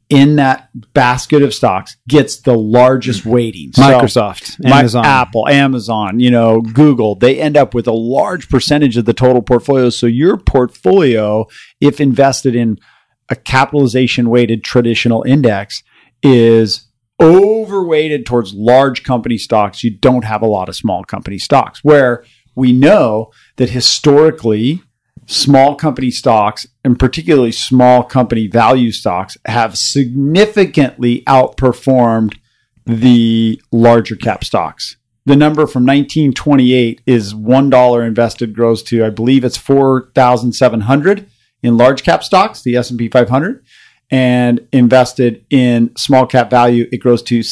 in 0.08 0.36
that 0.36 0.70
basket 0.94 1.42
of 1.42 1.52
stocks 1.52 1.96
gets 2.08 2.40
the 2.40 2.56
largest 2.56 3.20
mm-hmm. 3.20 3.30
weighting 3.30 3.72
So- 3.74 3.82
Microsoft, 3.82 4.56
my- 4.64 4.78
Amazon, 4.78 5.04
Apple, 5.04 5.48
Amazon, 5.48 6.20
you 6.20 6.30
know, 6.30 6.60
Google, 6.60 7.14
they 7.14 7.40
end 7.40 7.56
up 7.56 7.74
with 7.74 7.86
a 7.86 7.92
large 7.92 8.48
percentage 8.48 8.96
of 8.96 9.04
the 9.04 9.12
total 9.12 9.42
portfolio. 9.42 9.90
So 9.90 10.06
your 10.06 10.38
portfolio, 10.38 11.46
if 11.80 12.00
invested 12.00 12.54
in 12.54 12.78
a 13.28 13.36
capitalization 13.36 14.30
weighted 14.30 14.64
traditional 14.64 15.22
index, 15.24 15.82
is 16.22 16.88
overweighted 17.20 18.24
towards 18.24 18.54
large 18.54 19.02
company 19.02 19.36
stocks. 19.36 19.84
You 19.84 19.90
don't 19.90 20.24
have 20.24 20.40
a 20.40 20.46
lot 20.46 20.68
of 20.68 20.76
small 20.76 21.04
company 21.04 21.38
stocks 21.38 21.84
where 21.84 22.24
we 22.54 22.72
know 22.72 23.30
that 23.58 23.70
historically 23.70 24.82
small 25.26 25.74
company 25.74 26.10
stocks 26.10 26.66
and 26.82 26.98
particularly 26.98 27.52
small 27.52 28.02
company 28.02 28.46
value 28.46 28.90
stocks 28.90 29.36
have 29.44 29.76
significantly 29.76 31.22
outperformed 31.26 32.38
the 32.86 33.60
larger 33.70 34.16
cap 34.16 34.42
stocks. 34.42 34.96
The 35.26 35.36
number 35.36 35.66
from 35.66 35.84
1928 35.84 37.02
is 37.04 37.34
$1 37.34 38.06
invested 38.06 38.54
grows 38.54 38.82
to 38.84 39.04
I 39.04 39.10
believe 39.10 39.44
it's 39.44 39.58
4,700 39.58 41.28
in 41.62 41.76
large 41.76 42.02
cap 42.02 42.24
stocks, 42.24 42.62
the 42.62 42.76
S&P 42.76 43.08
500, 43.08 43.62
and 44.10 44.66
invested 44.72 45.44
in 45.50 45.94
small 45.96 46.24
cap 46.24 46.48
value 46.48 46.88
it 46.90 46.98
grows 46.98 47.22
to 47.24 47.42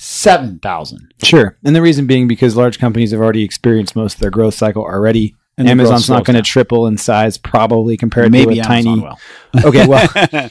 77,000. 0.00 1.14
Sure. 1.22 1.56
And 1.64 1.76
the 1.76 1.82
reason 1.82 2.06
being 2.06 2.26
because 2.28 2.56
large 2.56 2.78
companies 2.78 3.10
have 3.12 3.20
already 3.20 3.42
experienced 3.44 3.94
most 3.94 4.14
of 4.14 4.20
their 4.20 4.30
growth 4.30 4.54
cycle 4.54 4.82
already. 4.82 5.34
And 5.58 5.68
Amazon's 5.68 6.08
not 6.08 6.24
going 6.24 6.36
to 6.36 6.42
triple 6.42 6.86
in 6.86 6.96
size, 6.96 7.36
probably 7.36 7.96
compared 7.98 8.32
Maybe 8.32 8.54
to 8.54 8.60
a 8.62 8.64
Amazon 8.64 9.00
tiny. 9.00 9.00
will. 9.02 9.18
Okay, 9.68 9.86
well, 9.86 10.08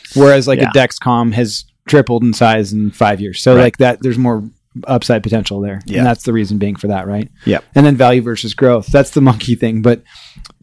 whereas 0.15 0.47
like 0.47 0.59
Yeah. 0.59 0.69
a 0.69 0.71
Dexcom 0.77 1.33
has 1.33 1.65
tripled 1.87 2.21
in 2.23 2.33
size 2.33 2.73
in 2.73 2.91
five 2.91 3.19
years, 3.19 3.41
so 3.41 3.55
Right. 3.55 3.63
like 3.63 3.77
that, 3.77 4.03
there's 4.03 4.19
more 4.19 4.43
upside 4.85 5.23
potential 5.23 5.61
there, 5.61 5.81
Yeah. 5.87 5.99
and 5.99 6.05
that's 6.05 6.23
the 6.25 6.33
reason 6.33 6.59
being 6.59 6.75
for 6.75 6.87
that, 6.87 7.07
right? 7.07 7.31
Yep. 7.45 7.63
And 7.73 7.85
then 7.87 7.95
value 7.95 8.21
versus 8.21 8.53
growth, 8.53 8.87
that's 8.87 9.09
the 9.11 9.21
monkey 9.21 9.55
thing. 9.55 9.81
But 9.81 10.03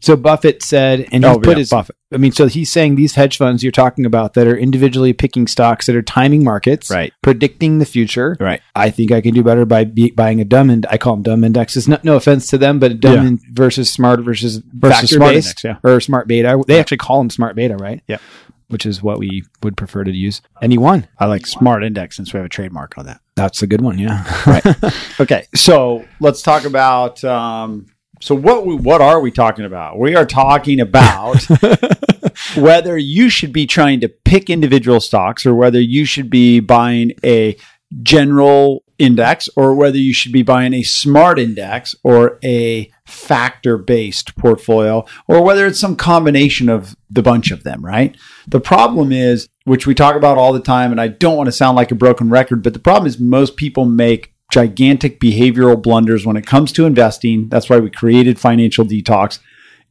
so 0.01 0.15
Buffett 0.15 0.61
said, 0.63 1.07
and 1.11 1.23
he 1.23 1.29
Oh, 1.29 1.37
put 1.39 1.49
yeah, 1.51 1.55
his. 1.57 1.69
Buffett. 1.69 1.95
I 2.13 2.17
mean, 2.17 2.31
so 2.31 2.47
he's 2.47 2.71
saying 2.71 2.95
these 2.95 3.15
hedge 3.15 3.37
funds 3.37 3.63
you're 3.63 3.71
talking 3.71 4.05
about 4.05 4.33
that 4.35 4.47
are 4.47 4.55
individually 4.57 5.11
picking 5.11 5.45
stocks 5.47 5.87
that 5.87 5.95
are 5.95 6.01
timing 6.01 6.43
markets, 6.43 6.89
Right. 6.89 7.11
predicting 7.21 7.79
the 7.79 7.85
future, 7.85 8.37
Right. 8.39 8.61
I 8.75 8.91
think 8.91 9.11
I 9.11 9.19
can 9.21 9.33
do 9.33 9.43
better 9.43 9.65
by 9.65 9.83
be, 9.83 10.11
buying 10.11 10.39
a 10.39 10.45
dumb 10.45 10.69
and 10.69 10.85
I 10.89 10.97
call 10.97 11.15
them 11.15 11.23
dumb 11.23 11.43
indexes. 11.43 11.87
No, 11.87 11.97
no 12.03 12.15
offense 12.15 12.47
to 12.47 12.57
them, 12.57 12.79
but 12.79 12.91
a 12.91 12.93
dumb 12.93 13.13
Yeah. 13.15 13.27
in- 13.27 13.39
versus 13.51 13.89
smart 13.89 14.21
versus, 14.21 14.61
Versus 14.73 15.09
smart 15.09 15.33
based 15.33 15.63
index, 15.65 15.81
yeah. 15.83 15.89
or 15.89 15.99
smart 15.99 16.27
beta. 16.27 16.61
They 16.65 16.79
actually 16.79 16.97
call 16.97 17.17
them 17.19 17.29
smart 17.29 17.55
beta, 17.55 17.75
right? 17.75 18.01
Yeah. 18.07 18.17
which 18.69 18.85
is 18.85 19.01
what 19.01 19.17
we 19.17 19.43
would 19.63 19.77
prefer 19.77 20.03
to 20.03 20.11
use. 20.11 20.41
He 20.61 20.77
won. 20.77 21.07
I 21.17 21.25
like 21.27 21.47
Smart 21.47 21.85
Index 21.85 22.17
since 22.17 22.33
we 22.33 22.37
have 22.37 22.45
a 22.45 22.49
trademark 22.49 22.97
on 22.97 23.05
that. 23.05 23.21
That's 23.37 23.61
a 23.61 23.67
good 23.67 23.79
one. 23.79 23.97
Yeah. 23.97 24.25
Right. 24.45 24.65
Okay, 25.21 25.45
so 25.55 26.03
let's 26.19 26.41
talk 26.41 26.65
about. 26.65 27.23
Um, 27.23 27.85
so 28.19 28.35
what 28.35 28.65
we, 28.65 28.75
what 28.75 29.01
are 29.01 29.19
we 29.19 29.31
talking 29.31 29.65
about? 29.65 29.99
We 29.99 30.15
are 30.15 30.25
talking 30.25 30.79
about 30.79 31.43
whether 32.55 32.97
you 32.97 33.29
should 33.29 33.53
be 33.53 33.65
trying 33.65 33.99
to 34.01 34.09
pick 34.09 34.49
individual 34.49 34.99
stocks 34.99 35.45
or 35.45 35.53
whether 35.55 35.79
you 35.79 36.05
should 36.05 36.29
be 36.29 36.59
buying 36.59 37.13
a 37.23 37.57
general 38.03 38.83
index 38.97 39.47
or 39.55 39.75
whether 39.75 39.97
you 39.97 40.13
should 40.13 40.31
be 40.31 40.41
buying 40.41 40.73
a 40.73 40.83
smart 40.83 41.39
index 41.39 41.95
or 42.03 42.39
a 42.43 42.91
factor 43.05 43.77
based 43.77 44.35
portfolio 44.35 45.05
or 45.27 45.43
whether 45.43 45.65
it's 45.67 45.79
some 45.79 45.95
combination 45.95 46.67
of 46.67 46.95
the 47.09 47.21
bunch 47.21 47.51
of 47.51 47.63
them, 47.63 47.85
right? 47.85 48.17
The 48.47 48.59
problem 48.59 49.11
is, 49.11 49.47
which 49.63 49.85
we 49.85 49.93
talk 49.93 50.15
about 50.15 50.37
all 50.37 50.53
the 50.53 50.59
time, 50.59 50.91
and 50.91 50.99
I 50.99 51.07
don't 51.09 51.37
want 51.37 51.47
to 51.47 51.51
sound 51.51 51.75
like 51.75 51.91
a 51.91 51.95
broken 51.95 52.29
record, 52.29 52.63
but 52.63 52.73
the 52.73 52.79
problem 52.79 53.07
is 53.07 53.19
most 53.19 53.57
people 53.57 53.85
make 53.85 54.33
gigantic 54.51 55.19
behavioral 55.19 55.81
blunders 55.81 56.25
when 56.25 56.37
it 56.37 56.45
comes 56.45 56.71
to 56.73 56.85
investing. 56.85 57.49
That's 57.49 57.69
why 57.69 57.79
we 57.79 57.89
created 57.89 58.39
Financial 58.39 58.85
Detox. 58.85 59.39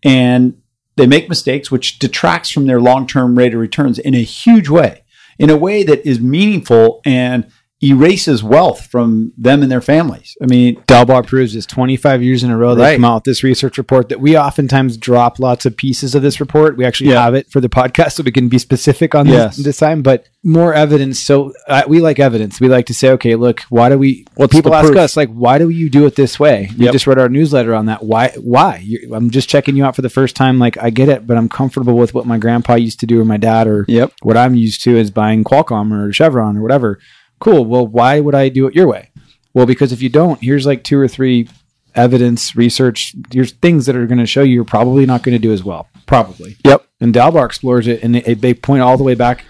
And 0.02 0.60
they 0.96 1.06
make 1.06 1.28
mistakes, 1.28 1.70
which 1.70 1.98
detracts 1.98 2.50
from 2.50 2.66
their 2.66 2.80
long 2.80 3.06
term 3.06 3.36
rate 3.36 3.54
of 3.54 3.60
returns 3.60 3.98
in 3.98 4.14
a 4.14 4.22
huge 4.22 4.68
way, 4.68 5.04
in 5.38 5.50
a 5.50 5.56
way 5.56 5.82
that 5.82 6.06
is 6.08 6.20
meaningful 6.20 7.00
and 7.04 7.50
erases 7.82 8.42
wealth 8.42 8.86
from 8.86 9.32
them 9.36 9.62
and 9.62 9.70
their 9.70 9.82
families. 9.82 10.34
I 10.42 10.46
mean, 10.46 10.76
Dalbar 10.86 11.26
proves 11.26 11.52
this 11.52 11.66
25 11.66 12.22
years 12.22 12.42
in 12.42 12.50
a 12.50 12.56
row. 12.56 12.74
They've 12.74 12.82
Right. 12.82 12.94
come 12.96 13.04
out 13.04 13.16
with 13.16 13.24
this 13.24 13.42
research 13.44 13.76
report 13.76 14.08
that 14.08 14.18
we 14.20 14.36
oftentimes 14.36 14.96
drop 14.96 15.38
lots 15.38 15.66
of 15.66 15.76
pieces 15.76 16.14
of 16.14 16.22
this 16.22 16.40
report. 16.40 16.78
We 16.78 16.86
actually 16.86 17.10
Yeah. 17.10 17.22
have 17.24 17.34
it 17.34 17.50
for 17.50 17.60
the 17.60 17.68
podcast 17.68 18.12
so 18.12 18.22
we 18.22 18.32
can 18.32 18.48
be 18.48 18.58
specific 18.58 19.14
on 19.14 19.26
Yes. 19.26 19.56
this, 19.56 19.64
this 19.66 19.76
time, 19.76 20.00
but 20.00 20.24
more 20.42 20.72
evidence. 20.72 21.20
So 21.20 21.52
uh, 21.68 21.82
we 21.86 22.00
like 22.00 22.18
evidence. 22.18 22.60
We 22.60 22.68
like 22.68 22.86
to 22.86 22.94
say, 22.94 23.10
okay, 23.10 23.34
look, 23.34 23.60
why 23.68 23.90
do 23.90 23.98
we, 23.98 24.24
What's 24.36 24.54
people 24.54 24.74
ask 24.74 24.86
proof? 24.86 24.98
us, 24.98 25.16
like, 25.16 25.28
why 25.30 25.58
do 25.58 25.68
you 25.68 25.90
do 25.90 26.06
it 26.06 26.16
this 26.16 26.40
way? 26.40 26.70
You 26.76 26.84
Yep. 26.86 26.92
just 26.92 27.06
read 27.06 27.18
our 27.18 27.28
newsletter 27.28 27.74
on 27.74 27.86
that. 27.86 28.02
Why, 28.04 28.32
why? 28.40 28.80
you 28.82 29.10
I'm 29.12 29.28
just 29.30 29.50
checking 29.50 29.76
you 29.76 29.84
out 29.84 29.94
for 29.96 30.02
the 30.02 30.08
first 30.08 30.34
time. 30.34 30.58
Like, 30.58 30.78
I 30.82 30.88
get 30.88 31.10
it, 31.10 31.26
but 31.26 31.36
I'm 31.36 31.48
comfortable 31.50 31.94
with 31.98 32.14
what 32.14 32.26
my 32.26 32.38
grandpa 32.38 32.76
used 32.76 33.00
to 33.00 33.06
do 33.06 33.20
or 33.20 33.24
my 33.26 33.36
dad 33.36 33.66
or 33.66 33.84
Yep. 33.86 34.12
what 34.22 34.36
I'm 34.38 34.54
used 34.54 34.82
to 34.84 34.96
is 34.96 35.10
buying 35.10 35.44
Qualcomm 35.44 35.92
or 35.92 36.10
Chevron 36.12 36.56
or 36.56 36.62
whatever. 36.62 36.98
Cool. 37.38 37.64
Well, 37.64 37.86
why 37.86 38.20
would 38.20 38.34
I 38.34 38.48
do 38.48 38.66
it 38.66 38.74
your 38.74 38.88
way? 38.88 39.10
Well, 39.54 39.66
because 39.66 39.92
if 39.92 40.02
you 40.02 40.08
don't, 40.08 40.42
here's 40.42 40.66
like 40.66 40.84
two 40.84 40.98
or 40.98 41.08
three 41.08 41.48
evidence, 41.94 42.54
research, 42.54 43.14
here's 43.30 43.52
things 43.52 43.86
that 43.86 43.96
are 43.96 44.06
going 44.06 44.18
to 44.18 44.26
show 44.26 44.42
you 44.42 44.54
you're 44.54 44.64
probably 44.64 45.06
not 45.06 45.22
going 45.22 45.34
to 45.34 45.38
do 45.38 45.52
as 45.52 45.64
well. 45.64 45.88
Probably. 46.06 46.56
Yep. 46.64 46.86
And 47.00 47.14
Dalbar 47.14 47.46
explores 47.46 47.86
it 47.86 48.02
and 48.02 48.14
they, 48.14 48.34
they 48.34 48.54
point 48.54 48.82
all 48.82 48.96
the 48.96 49.02
way 49.02 49.14
back 49.14 49.44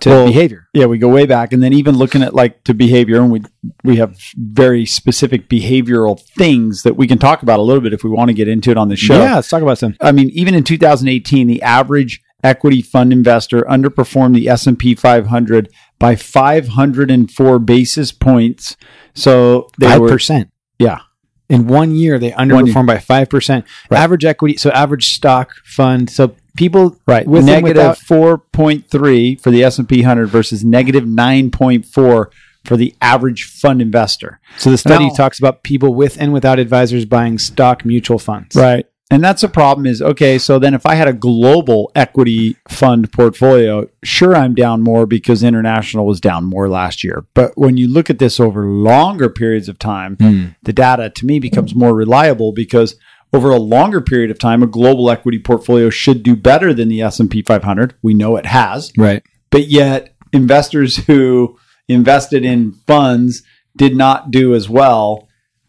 to 0.00 0.10
Well, 0.10 0.26
behavior. 0.26 0.68
Yeah, 0.72 0.86
we 0.86 0.98
go 0.98 1.08
way 1.08 1.26
back, 1.26 1.52
and 1.52 1.62
then 1.62 1.72
even 1.72 1.96
looking 1.96 2.22
at 2.22 2.34
like 2.34 2.62
to 2.64 2.74
behavior, 2.74 3.20
and 3.20 3.30
we 3.30 3.42
we 3.84 3.96
have 3.96 4.18
very 4.36 4.86
specific 4.86 5.48
behavioral 5.48 6.20
things 6.20 6.82
that 6.82 6.96
we 6.96 7.06
can 7.06 7.18
talk 7.18 7.42
about 7.42 7.58
a 7.58 7.62
little 7.62 7.80
bit 7.80 7.92
if 7.92 8.04
we 8.04 8.10
want 8.10 8.28
to 8.28 8.34
get 8.34 8.48
into 8.48 8.70
it 8.70 8.76
on 8.76 8.88
the 8.88 8.96
show. 8.96 9.18
Yeah, 9.18 9.36
let's 9.36 9.48
talk 9.48 9.62
about 9.62 9.78
some. 9.78 9.96
I 10.00 10.12
mean, 10.12 10.30
even 10.30 10.54
in 10.54 10.64
2018, 10.64 11.46
the 11.46 11.62
average 11.62 12.22
equity 12.44 12.82
fund 12.82 13.12
investor 13.12 13.62
underperformed 13.62 14.34
the 14.34 14.48
S&P 14.48 14.94
500 14.94 15.72
by 15.98 16.14
504 16.16 17.58
basis 17.58 18.12
points. 18.12 18.76
So 19.14 19.68
they 19.78 19.88
Five 19.88 20.00
were 20.00 20.08
percent. 20.08 20.50
yeah, 20.78 21.00
In 21.48 21.66
one 21.66 21.94
year, 21.94 22.18
they 22.18 22.30
underperformed 22.32 22.86
by 22.86 22.98
five 22.98 23.28
percent. 23.28 23.64
Right. 23.90 23.98
Average 24.00 24.24
equity, 24.24 24.56
so 24.56 24.70
average 24.70 25.12
stock 25.12 25.52
fund. 25.64 26.08
So 26.10 26.36
people 26.56 26.96
right. 27.06 27.26
with 27.26 27.48
and 27.48 27.64
4.3 27.66 29.40
for 29.40 29.50
the 29.50 29.64
S&P 29.64 30.00
100 30.00 30.26
versus 30.26 30.64
negative 30.64 31.04
9.4 31.04 32.26
for 32.64 32.76
the 32.76 32.94
average 33.00 33.44
fund 33.44 33.80
investor. 33.80 34.40
So 34.58 34.70
the 34.70 34.78
study 34.78 35.06
Now- 35.06 35.14
talks 35.14 35.38
about 35.38 35.62
people 35.62 35.94
with 35.94 36.20
and 36.20 36.32
without 36.32 36.58
advisors 36.58 37.04
buying 37.04 37.38
stock 37.38 37.84
mutual 37.84 38.18
funds. 38.18 38.54
Right. 38.54 38.86
And 39.10 39.24
that's 39.24 39.42
a 39.42 39.48
problem 39.48 39.86
is 39.86 40.02
okay, 40.02 40.38
so 40.38 40.58
then 40.58 40.74
if 40.74 40.84
I 40.84 40.94
had 40.94 41.08
a 41.08 41.14
global 41.14 41.90
equity 41.94 42.56
fund 42.68 43.10
portfolio, 43.10 43.88
sure 44.04 44.36
I'm 44.36 44.54
down 44.54 44.82
more 44.82 45.06
because 45.06 45.42
international 45.42 46.06
was 46.06 46.20
down 46.20 46.44
more 46.44 46.68
last 46.68 47.02
year. 47.02 47.24
But 47.32 47.56
when 47.56 47.78
you 47.78 47.88
look 47.88 48.10
at 48.10 48.18
this 48.18 48.38
over 48.38 48.66
longer 48.66 49.30
periods 49.30 49.68
of 49.68 49.78
time, 49.78 50.16
Hmm. 50.20 50.44
the 50.62 50.74
data 50.74 51.10
to 51.10 51.26
me 51.26 51.38
becomes 51.38 51.74
more 51.74 51.94
reliable 51.94 52.52
because 52.52 52.96
over 53.32 53.50
a 53.50 53.58
longer 53.58 54.00
period 54.00 54.30
of 54.30 54.38
time 54.38 54.62
a 54.62 54.66
global 54.66 55.10
equity 55.10 55.38
portfolio 55.38 55.88
should 55.90 56.22
do 56.22 56.36
better 56.36 56.74
than 56.74 56.88
the 56.88 57.00
S&P 57.02 57.42
500. 57.42 57.94
We 58.02 58.14
know 58.14 58.36
it 58.36 58.46
has. 58.46 58.92
Right. 58.96 59.22
But 59.50 59.68
yet 59.68 60.14
investors 60.32 60.96
who 61.06 61.58
invested 61.88 62.44
in 62.44 62.72
funds 62.86 63.42
did 63.76 63.96
not 63.96 64.30
do 64.30 64.54
as 64.54 64.68
well 64.68 65.27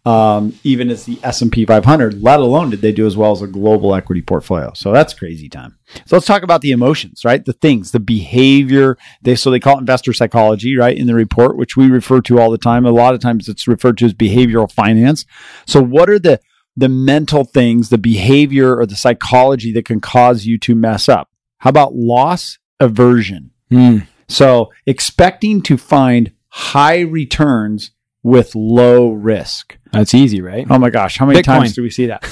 um, 0.10 0.58
even 0.64 0.90
as 0.90 1.06
the 1.06 1.20
S&P 1.22 1.66
500, 1.66 2.24
let 2.24 2.40
alone 2.40 2.72
did 2.72 2.82
they 2.82 2.92
do 2.92 3.06
as 3.06 3.16
well 3.16 3.32
as 3.32 3.44
a 3.44 3.48
global 3.48 3.94
equity 3.94 4.24
portfolio. 4.24 4.72
So 4.74 4.92
that's 4.92 5.14
crazy 5.14 5.50
time. 5.50 5.78
So 6.08 6.16
let's 6.16 6.26
talk 6.26 6.42
about 6.42 6.62
the 6.62 6.72
emotions, 6.72 7.24
right? 7.24 7.46
The 7.46 7.54
things, 7.54 7.92
the 7.92 8.00
behavior. 8.00 8.98
They 9.22 9.36
so 9.36 9.52
they 9.52 9.60
call 9.60 9.78
it 9.78 9.82
investor 9.82 10.12
psychology, 10.12 10.76
right? 10.76 10.98
In 10.98 11.06
the 11.06 11.14
report, 11.14 11.58
which 11.58 11.78
we 11.78 11.92
refer 11.92 12.22
to 12.22 12.40
all 12.40 12.50
the 12.50 12.58
time. 12.58 12.88
A 12.88 12.92
lot 12.92 13.14
of 13.14 13.20
times 13.20 13.48
it's 13.48 13.68
referred 13.68 14.00
to 14.00 14.06
as 14.06 14.16
behavioral 14.16 14.72
finance. 14.72 15.26
So 15.68 15.80
what 15.80 16.10
are 16.10 16.20
the 16.20 16.40
the 16.76 16.90
mental 16.90 17.44
things, 17.44 17.90
the 17.90 18.00
behavior 18.00 18.76
or 18.76 18.88
the 18.88 18.96
psychology 18.96 19.72
that 19.74 19.86
can 19.86 20.00
cause 20.00 20.44
you 20.44 20.58
to 20.60 20.74
mess 20.74 21.08
up? 21.08 21.30
How 21.60 21.70
about 21.70 21.94
loss 21.94 22.58
aversion? 22.80 23.52
Hmm. 23.70 24.00
So 24.28 24.72
expecting 24.88 25.62
to 25.64 25.78
find 25.78 26.32
high 26.48 27.02
returns 27.02 27.92
with 28.30 28.56
low 28.56 29.12
risk. 29.12 29.78
That's 29.92 30.14
easy, 30.14 30.42
right? 30.42 30.68
Oh 30.70 30.78
my 30.78 30.90
gosh, 30.90 31.18
how 31.18 31.26
many 31.26 31.40
Bitcoin. 31.40 31.44
times 31.44 31.74
do 31.74 31.82
we 31.82 31.90
see 31.90 32.06
that? 32.06 32.24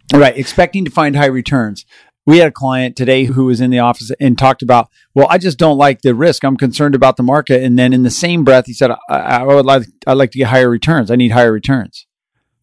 right, 0.12 0.36
expecting 0.36 0.84
to 0.84 0.90
find 0.90 1.16
high 1.16 1.26
returns. 1.26 1.86
We 2.24 2.38
had 2.38 2.48
a 2.48 2.52
client 2.52 2.94
today 2.94 3.24
who 3.24 3.46
was 3.46 3.60
in 3.60 3.70
the 3.70 3.80
office 3.80 4.12
and 4.20 4.38
talked 4.38 4.62
about, 4.62 4.88
well, 5.12 5.26
I 5.28 5.38
just 5.38 5.58
don't 5.58 5.78
like 5.78 6.02
the 6.02 6.14
risk. 6.14 6.44
I'm 6.44 6.56
concerned 6.56 6.94
about 6.94 7.16
the 7.16 7.24
market. 7.24 7.64
And 7.64 7.76
then 7.76 7.92
in 7.92 8.04
the 8.04 8.10
same 8.10 8.44
breath, 8.44 8.66
he 8.66 8.72
said, 8.72 8.92
I, 9.08 9.16
I 9.16 9.42
would 9.42 9.66
like, 9.66 9.86
I'd 10.06 10.12
like 10.12 10.30
to 10.32 10.38
get 10.38 10.46
higher 10.48 10.70
returns. 10.70 11.10
I 11.10 11.16
need 11.16 11.32
higher 11.32 11.50
returns. 11.50 12.06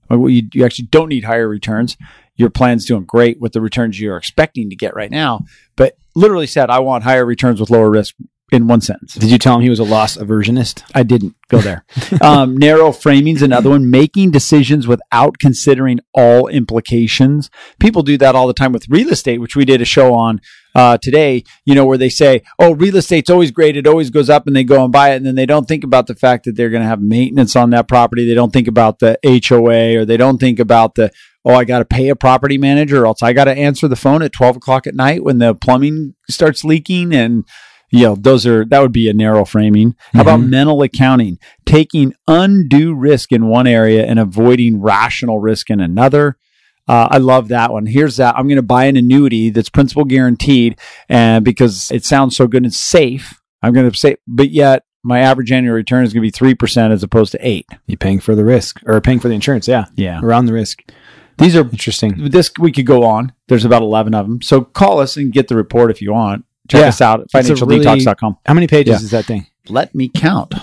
Well, 0.09 0.29
you, 0.29 0.43
you 0.53 0.63
actually 0.63 0.87
don't 0.87 1.09
need 1.09 1.25
higher 1.25 1.49
returns. 1.49 1.97
Your 2.35 2.49
plan's 2.49 2.85
doing 2.85 3.03
great 3.03 3.41
with 3.41 3.51
the 3.51 3.59
returns 3.59 3.99
you're 3.99 4.15
expecting 4.15 4.69
to 4.69 4.77
get 4.77 4.95
right 4.95 5.11
now. 5.11 5.41
But 5.75 5.97
literally 6.15 6.47
said, 6.47 6.69
I 6.69 6.79
want 6.79 7.03
higher 7.03 7.25
returns 7.25 7.59
with 7.59 7.69
lower 7.69 7.89
risk 7.89 8.15
in 8.51 8.67
one 8.67 8.81
sentence. 8.81 9.15
Did 9.15 9.29
you 9.29 9.37
tell 9.37 9.55
him 9.55 9.61
he 9.61 9.69
was 9.69 9.79
a 9.79 9.83
loss 9.83 10.17
aversionist? 10.17 10.83
I 10.93 11.03
didn't 11.03 11.35
go 11.49 11.59
there. 11.59 11.85
um, 12.21 12.57
narrow 12.57 12.91
framing's 12.91 13.41
another 13.41 13.69
one. 13.69 13.89
Making 13.89 14.31
decisions 14.31 14.87
without 14.87 15.37
considering 15.39 15.99
all 16.13 16.47
implications. 16.47 17.49
People 17.79 18.03
do 18.03 18.17
that 18.17 18.35
all 18.35 18.47
the 18.47 18.53
time 18.53 18.71
with 18.71 18.89
real 18.89 19.09
estate, 19.09 19.39
which 19.39 19.55
we 19.55 19.65
did 19.65 19.81
a 19.81 19.85
show 19.85 20.13
on 20.13 20.41
uh, 20.75 20.97
today. 20.97 21.43
You 21.65 21.75
know, 21.75 21.85
where 21.85 21.97
they 21.97 22.09
say, 22.09 22.43
"Oh, 22.57 22.73
real 22.73 22.95
estate's 22.95 23.29
always 23.29 23.51
great; 23.51 23.77
it 23.77 23.87
always 23.87 24.09
goes 24.09 24.29
up," 24.29 24.47
and 24.47 24.55
they 24.55 24.63
go 24.63 24.83
and 24.83 24.91
buy 24.91 25.11
it, 25.11 25.17
and 25.17 25.25
then 25.25 25.35
they 25.35 25.45
don't 25.45 25.67
think 25.67 25.83
about 25.83 26.07
the 26.07 26.15
fact 26.15 26.45
that 26.45 26.55
they're 26.55 26.69
going 26.69 26.83
to 26.83 26.89
have 26.89 27.01
maintenance 27.01 27.55
on 27.55 27.69
that 27.71 27.87
property. 27.87 28.27
They 28.27 28.35
don't 28.35 28.53
think 28.53 28.67
about 28.67 28.99
the 28.99 29.17
HOA, 29.23 29.99
or 29.99 30.05
they 30.05 30.17
don't 30.17 30.39
think 30.39 30.59
about 30.59 30.95
the 30.95 31.11
oh, 31.45 31.53
I 31.53 31.63
got 31.63 31.79
to 31.79 31.85
pay 31.85 32.09
a 32.09 32.15
property 32.15 32.57
manager, 32.57 33.03
or 33.03 33.07
else 33.07 33.23
I 33.23 33.33
got 33.33 33.45
to 33.45 33.57
answer 33.57 33.87
the 33.87 33.95
phone 33.95 34.21
at 34.21 34.33
twelve 34.33 34.57
o'clock 34.57 34.87
at 34.87 34.95
night 34.95 35.23
when 35.23 35.39
the 35.39 35.55
plumbing 35.55 36.15
starts 36.29 36.63
leaking 36.63 37.13
and 37.13 37.45
you 37.91 38.03
know 38.03 38.15
those 38.15 38.45
are 38.45 38.65
that 38.65 38.81
would 38.81 38.91
be 38.91 39.09
a 39.09 39.13
narrow 39.13 39.45
framing. 39.45 39.95
How 40.13 40.21
about 40.21 40.39
Mhm. 40.39 40.49
mental 40.49 40.81
accounting? 40.81 41.37
Taking 41.65 42.13
undue 42.27 42.93
risk 42.93 43.31
in 43.31 43.47
one 43.47 43.67
area 43.67 44.05
and 44.05 44.19
avoiding 44.19 44.81
rational 44.81 45.39
risk 45.39 45.69
in 45.69 45.79
another. 45.79 46.37
Uh, 46.87 47.07
i 47.11 47.17
love 47.19 47.49
that 47.49 47.71
one. 47.71 47.85
Here's 47.85 48.17
that. 48.17 48.35
I'm 48.35 48.47
going 48.47 48.55
to 48.55 48.63
buy 48.63 48.85
an 48.85 48.97
annuity 48.97 49.51
that's 49.51 49.69
principal 49.69 50.05
guaranteed 50.05 50.79
and 51.07 51.45
because 51.45 51.91
it 51.91 52.03
sounds 52.03 52.35
so 52.35 52.47
good 52.47 52.63
and 52.63 52.73
safe 52.73 53.39
i'm 53.61 53.73
going 53.73 53.89
to 53.91 53.95
say 53.97 54.15
but 54.27 54.49
yet 54.49 54.83
my 55.03 55.19
average 55.19 55.51
annual 55.51 55.75
return 55.75 56.03
is 56.03 56.13
going 56.13 56.29
to 56.29 56.39
be 56.41 56.53
3% 56.55 56.91
as 56.91 57.03
opposed 57.03 57.31
to 57.33 57.47
8 57.47 57.67
You're 57.87 57.97
paying 57.97 58.19
for 58.19 58.33
the 58.35 58.43
risk 58.43 58.79
or 58.85 58.99
paying 59.01 59.19
for 59.19 59.27
the 59.29 59.33
insurance? 59.35 59.67
Yeah, 59.67 59.85
yeah. 59.95 60.19
Around 60.21 60.45
the 60.47 60.53
risk. 60.53 60.81
these 61.37 61.55
are 61.55 61.61
Interesting. 61.61 62.29
this 62.29 62.51
we 62.59 62.71
could 62.71 62.85
go 62.87 63.03
on. 63.03 63.31
There's 63.47 63.65
about 63.65 63.81
11 63.81 64.13
of 64.15 64.25
them. 64.27 64.41
So 64.41 64.61
call 64.61 64.99
us 64.99 65.15
and 65.15 65.31
get 65.31 65.47
the 65.47 65.55
report 65.55 65.91
if 65.91 66.01
you 66.01 66.11
want 66.11 66.43
check 66.69 66.81
Yeah. 66.81 66.87
us 66.87 67.01
out 67.01 67.19
at 67.19 67.25
It's 67.25 67.49
a 67.61 67.65
really- 67.65 67.85
How 68.45 68.53
many 68.53 68.67
pages 68.67 69.01
Yeah. 69.01 69.05
is 69.05 69.11
that 69.11 69.25
thing? 69.25 69.47
let 69.67 69.93
me 69.93 70.09
count 70.09 70.53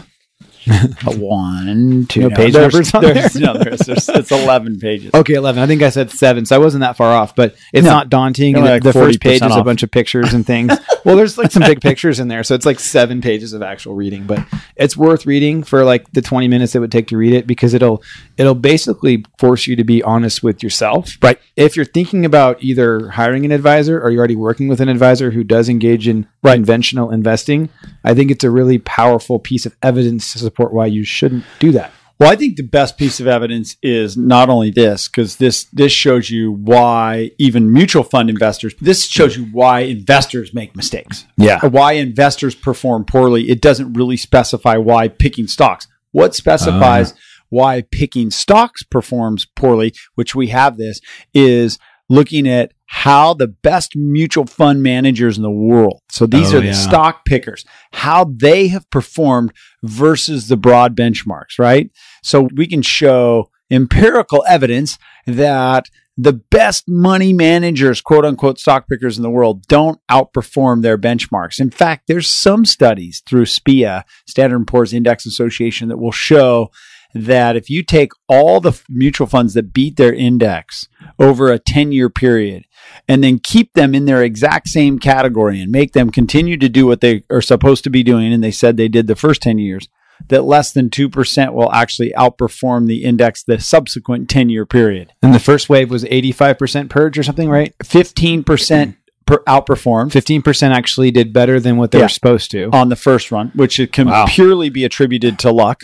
one, 1.16 2.06
two, 2.08 2.20
No 2.20 2.30
page 2.30 2.52
there's- 2.52 2.72
numbers 2.72 2.94
on 2.94 3.02
there's- 3.02 3.32
there? 3.32 3.42
No, 3.42 3.58
there's, 3.58 3.80
there's, 3.80 4.08
it's 4.14 4.30
11 4.32 4.78
pages. 4.80 5.10
Okay, 5.14 5.34
eleven. 5.34 5.62
I 5.62 5.66
think 5.66 5.82
I 5.82 5.90
said 5.90 6.10
seven, 6.10 6.44
so 6.46 6.56
I 6.56 6.58
wasn't 6.58 6.80
that 6.82 6.96
far 6.96 7.12
off. 7.12 7.34
But 7.34 7.56
it's 7.72 7.84
No. 7.84 7.90
not 7.92 8.08
daunting. 8.10 8.56
Like 8.56 8.82
the 8.82 8.92
first 8.92 9.20
page 9.20 9.40
40% 9.40 9.50
is 9.50 9.56
a 9.56 9.64
bunch 9.64 9.82
of 9.82 9.90
pictures 9.90 10.32
and 10.34 10.46
things. 10.46 10.72
well, 11.04 11.16
there's 11.16 11.38
like 11.38 11.50
some 11.52 11.62
big 11.62 11.80
pictures 11.80 12.20
in 12.20 12.28
there, 12.28 12.42
so 12.44 12.54
it's 12.54 12.66
like 12.66 12.80
seven 12.80 13.20
pages 13.20 13.52
of 13.52 13.62
actual 13.62 13.94
reading. 13.94 14.24
But 14.26 14.44
it's 14.76 14.96
worth 14.96 15.26
reading 15.26 15.62
for 15.62 15.84
like 15.84 16.10
the 16.12 16.22
twenty 16.22 16.48
minutes 16.48 16.74
it 16.74 16.80
would 16.80 16.92
take 16.92 17.08
to 17.08 17.16
read 17.16 17.32
it 17.32 17.46
because 17.46 17.74
it'll 17.74 18.02
it'll 18.36 18.54
basically 18.54 19.24
force 19.38 19.66
you 19.66 19.76
to 19.76 19.84
be 19.84 20.02
honest 20.02 20.42
with 20.42 20.62
yourself. 20.62 21.16
Right. 21.22 21.38
If 21.56 21.76
you're 21.76 21.84
thinking 21.84 22.24
about 22.24 22.62
either 22.62 23.10
hiring 23.10 23.44
an 23.44 23.52
advisor 23.52 24.00
or 24.00 24.10
you're 24.10 24.18
already 24.20 24.36
working 24.36 24.68
with 24.68 24.80
an 24.80 24.88
advisor 24.88 25.30
who 25.30 25.44
does 25.44 25.68
engage 25.68 26.08
in 26.08 26.26
conventional 26.44 27.10
investing, 27.10 27.68
I 28.04 28.14
think 28.14 28.30
it's 28.30 28.44
a 28.44 28.50
really 28.50 28.78
powerful 28.78 29.38
piece 29.38 29.66
of 29.66 29.74
evidence 29.82 30.32
to 30.32 30.38
support 30.56 30.72
why 30.72 30.86
you 30.86 31.04
shouldn't 31.04 31.44
do 31.58 31.72
that. 31.72 31.92
Well, 32.18 32.32
I 32.32 32.36
think 32.36 32.56
the 32.56 32.62
best 32.62 32.96
piece 32.96 33.20
of 33.20 33.26
evidence 33.26 33.76
is 33.82 34.16
not 34.16 34.48
only 34.48 34.70
this, 34.70 35.06
because 35.06 35.36
this 35.36 35.64
this 35.64 35.92
shows 35.92 36.30
you 36.30 36.50
why 36.50 37.32
even 37.38 37.70
mutual 37.70 38.02
fund 38.02 38.30
investors. 38.30 38.74
This 38.80 39.04
shows 39.04 39.36
you 39.36 39.44
why 39.52 39.80
investors 39.80 40.54
make 40.54 40.74
mistakes. 40.74 41.26
Yeah. 41.36 41.60
Or 41.62 41.68
why 41.68 41.92
investors 41.92 42.54
perform 42.54 43.04
poorly. 43.04 43.50
It 43.50 43.60
doesn't 43.60 43.92
really 43.92 44.16
specify 44.16 44.78
why 44.78 45.08
picking 45.08 45.46
stocks. 45.46 45.88
What 46.12 46.34
specifies 46.34 47.12
ah. 47.12 47.16
why 47.50 47.82
picking 47.82 48.30
stocks 48.30 48.82
performs 48.82 49.44
poorly, 49.44 49.92
which 50.14 50.34
we 50.34 50.46
have 50.46 50.78
this, 50.78 51.02
is 51.34 51.78
looking 52.08 52.48
at 52.48 52.72
how 52.86 53.34
the 53.34 53.48
best 53.48 53.96
mutual 53.96 54.46
fund 54.46 54.82
managers 54.82 55.36
in 55.36 55.42
the 55.42 55.50
world. 55.50 56.00
So 56.10 56.24
these 56.26 56.54
Oh, 56.54 56.58
are 56.58 56.60
the 56.60 56.68
yeah. 56.68 56.72
stock 56.72 57.24
pickers, 57.24 57.64
how 57.92 58.24
they 58.24 58.68
have 58.68 58.88
performed 58.90 59.52
versus 59.82 60.48
the 60.48 60.56
broad 60.56 60.96
benchmarks, 60.96 61.58
right? 61.58 61.90
So 62.22 62.48
we 62.54 62.66
can 62.68 62.82
show 62.82 63.50
empirical 63.70 64.44
evidence 64.48 64.98
that 65.26 65.90
the 66.16 66.32
best 66.32 66.84
money 66.88 67.32
managers, 67.32 68.00
quote 68.00 68.24
unquote, 68.24 68.58
stock 68.58 68.88
pickers 68.88 69.18
in 69.18 69.22
the 69.22 69.30
world 69.30 69.66
don't 69.66 70.00
outperform 70.10 70.80
their 70.82 70.96
benchmarks. 70.96 71.60
In 71.60 71.70
fact, 71.70 72.04
there's 72.06 72.28
some 72.28 72.64
studies 72.64 73.22
through 73.28 73.44
SPIA, 73.46 74.04
Standard 74.26 74.66
& 74.66 74.68
Poor's 74.68 74.94
Index 74.94 75.26
Association, 75.26 75.88
that 75.88 75.98
will 75.98 76.12
show 76.12 76.70
that 77.14 77.56
if 77.56 77.70
you 77.70 77.82
take 77.82 78.12
all 78.28 78.60
the 78.60 78.78
mutual 78.88 79.26
funds 79.26 79.54
that 79.54 79.72
beat 79.72 79.96
their 79.96 80.12
index 80.12 80.88
over 81.18 81.50
a 81.50 81.58
10 81.58 81.92
year 81.92 82.08
period 82.10 82.64
and 83.08 83.22
then 83.24 83.38
keep 83.38 83.72
them 83.72 83.94
in 83.94 84.04
their 84.04 84.22
exact 84.22 84.68
same 84.68 84.98
category 84.98 85.60
and 85.60 85.72
make 85.72 85.92
them 85.92 86.10
continue 86.10 86.56
to 86.56 86.68
do 86.68 86.86
what 86.86 87.00
they 87.00 87.22
are 87.30 87.40
supposed 87.42 87.84
to 87.84 87.90
be 87.90 88.02
doing, 88.02 88.32
and 88.32 88.42
they 88.44 88.50
said 88.50 88.76
they 88.76 88.88
did 88.88 89.06
the 89.06 89.16
first 89.16 89.42
10 89.42 89.58
years, 89.58 89.88
that 90.28 90.44
less 90.44 90.72
than 90.72 90.88
2% 90.88 91.52
will 91.52 91.72
actually 91.72 92.12
outperform 92.16 92.86
the 92.86 93.04
index 93.04 93.42
the 93.42 93.58
subsequent 93.60 94.28
10 94.30 94.48
year 94.48 94.64
period. 94.66 95.12
And 95.22 95.34
the 95.34 95.38
first 95.40 95.68
wave 95.68 95.90
was 95.90 96.04
85% 96.04 96.88
purge 96.88 97.18
or 97.18 97.22
something, 97.22 97.48
right? 97.50 97.74
15% 97.82 98.96
per 99.26 99.38
outperformed 99.48 100.12
15% 100.12 100.70
actually 100.70 101.10
did 101.10 101.32
better 101.32 101.58
than 101.58 101.76
what 101.76 101.90
they 101.90 101.98
Yeah. 101.98 102.04
were 102.04 102.08
supposed 102.08 102.50
to. 102.52 102.70
on 102.72 102.88
the 102.90 102.96
first 102.96 103.32
run, 103.32 103.50
which 103.54 103.80
it 103.80 103.92
can 103.92 104.06
Wow. 104.08 104.26
purely 104.28 104.68
be 104.68 104.84
attributed 104.84 105.38
to 105.40 105.50
luck. 105.50 105.82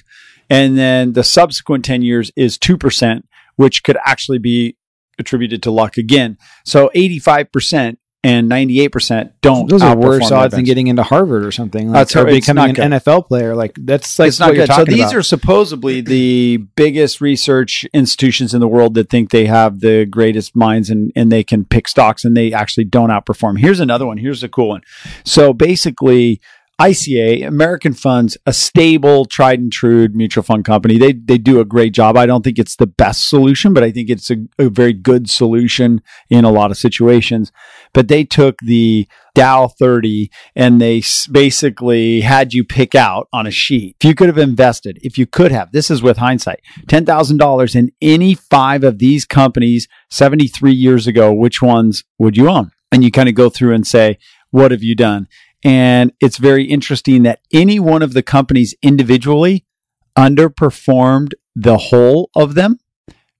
And 0.53 0.79
then 0.79 1.13
the 1.15 1.25
subsequent 1.25 1.85
10 1.85 2.03
years 2.03 2.31
is 2.37 2.59
2%, 2.59 3.23
which 3.57 3.83
could 3.83 3.97
actually 4.05 4.39
be 4.39 4.77
attributed 5.19 5.63
to 5.63 5.71
luck 5.71 5.97
again. 5.97 6.37
So 6.65 6.91
85% 6.95 7.97
and 8.25 8.49
98% 8.51 9.33
don't. 9.41 9.69
Those 9.69 9.83
are 9.83 9.97
worse 9.97 10.31
odds 10.31 10.55
than 10.55 10.65
getting 10.65 10.87
into 10.87 11.03
Harvard 11.03 11.45
or 11.45 11.51
something. 11.51 11.89
Like, 11.89 11.95
That's 11.95 12.17
or 12.17 12.25
becoming 12.25 12.65
an 12.65 12.75
good. 12.75 12.85
NFL 12.85 13.27
player. 13.27 13.57
Like 13.57 13.75
that's 13.77 14.17
like 14.19 14.29
it's 14.29 14.39
not 14.39 14.55
good. 14.55 14.73
So 14.73 14.85
these 14.85 15.01
about. 15.01 15.15
are 15.17 15.23
supposedly 15.23 16.03
the 16.03 16.59
biggest 16.77 17.21
research 17.21 17.85
institutions 17.93 18.55
in 18.55 18.61
the 18.61 18.69
world 18.69 18.95
that 18.95 19.11
think 19.11 19.31
they 19.31 19.47
have 19.47 19.81
the 19.81 20.07
greatest 20.07 20.55
minds 20.55 20.89
and, 20.89 21.11
and 21.17 21.33
they 21.33 21.43
can 21.43 21.65
pick 21.65 21.89
stocks 21.89 22.25
and 22.25 22.37
they 22.37 22.53
actually 22.53 22.85
don't 22.85 23.11
outperform. 23.11 23.59
Here's 23.59 23.81
another 23.81 24.07
one. 24.07 24.19
Here's 24.19 24.45
a 24.45 24.49
cool 24.49 24.69
one. 24.69 24.83
So 25.25 25.53
basically, 25.53 26.41
ICA, 26.83 27.47
American 27.47 27.95
Funds, 27.95 28.37
a 28.45 28.53
stable, 28.53 29.25
tried 29.25 29.61
and 29.61 29.73
true 29.73 30.09
mutual 30.09 30.43
fund 30.43 30.65
company. 30.65 30.99
They 30.99 31.13
they 31.13 31.39
do 31.39 31.61
a 31.61 31.65
great 31.65 31.95
job. 31.95 32.17
I 32.17 32.27
don't 32.27 32.43
think 32.43 32.59
it's 32.59 32.75
the 32.75 32.89
best 32.89 33.29
solution, 33.29 33.73
but 33.73 33.85
I 33.85 33.93
think 33.93 34.11
it's 34.11 34.33
a, 34.33 34.39
a 34.59 34.69
very 34.69 34.93
good 34.93 35.31
solution 35.31 36.03
in 36.29 36.45
a 36.45 36.51
lot 36.51 36.73
of 36.73 36.77
situations. 36.77 37.53
But 37.95 38.09
they 38.09 38.25
took 38.25 38.59
the 38.59 39.07
Dow 39.37 39.69
30 39.69 40.29
and 40.57 40.81
they 40.81 41.05
basically 41.31 42.23
had 42.23 42.53
you 42.53 42.65
pick 42.65 42.97
out 42.97 43.29
on 43.33 43.47
a 43.47 43.53
sheet. 43.53 43.97
If 44.01 44.05
you 44.05 44.15
could 44.17 44.29
have 44.29 44.39
invested, 44.39 44.99
if 45.03 45.17
you 45.17 45.27
could 45.27 45.53
have, 45.53 45.71
this 45.71 45.89
is 45.89 46.03
with 46.03 46.17
hindsight, 46.19 46.63
$10,000 46.87 47.77
in 47.77 47.93
any 48.03 48.35
five 48.35 48.83
of 48.83 48.99
these 48.99 49.25
companies 49.25 49.87
73 50.11 50.73
years 50.73 51.07
ago, 51.07 51.33
which 51.33 51.63
ones 51.63 52.03
would 52.19 52.37
you 52.37 52.49
own? 52.49 52.73
And 52.91 53.05
you 53.05 53.11
kind 53.11 53.29
of 53.29 53.35
go 53.35 53.49
through 53.49 53.75
and 53.75 53.87
say, 53.87 54.19
what 54.51 54.71
have 54.71 54.83
you 54.83 54.95
done? 54.95 55.29
And 55.65 56.13
it's 56.21 56.39
very 56.39 56.65
interesting 56.65 57.23
that 57.23 57.41
any 57.53 57.79
one 57.79 58.03
of 58.03 58.15
the 58.15 58.23
companies 58.23 58.75
individually 58.83 59.65
underperformed 60.19 61.33
the 61.55 61.79
whole 61.79 62.31
of 62.35 62.55
them. 62.55 62.79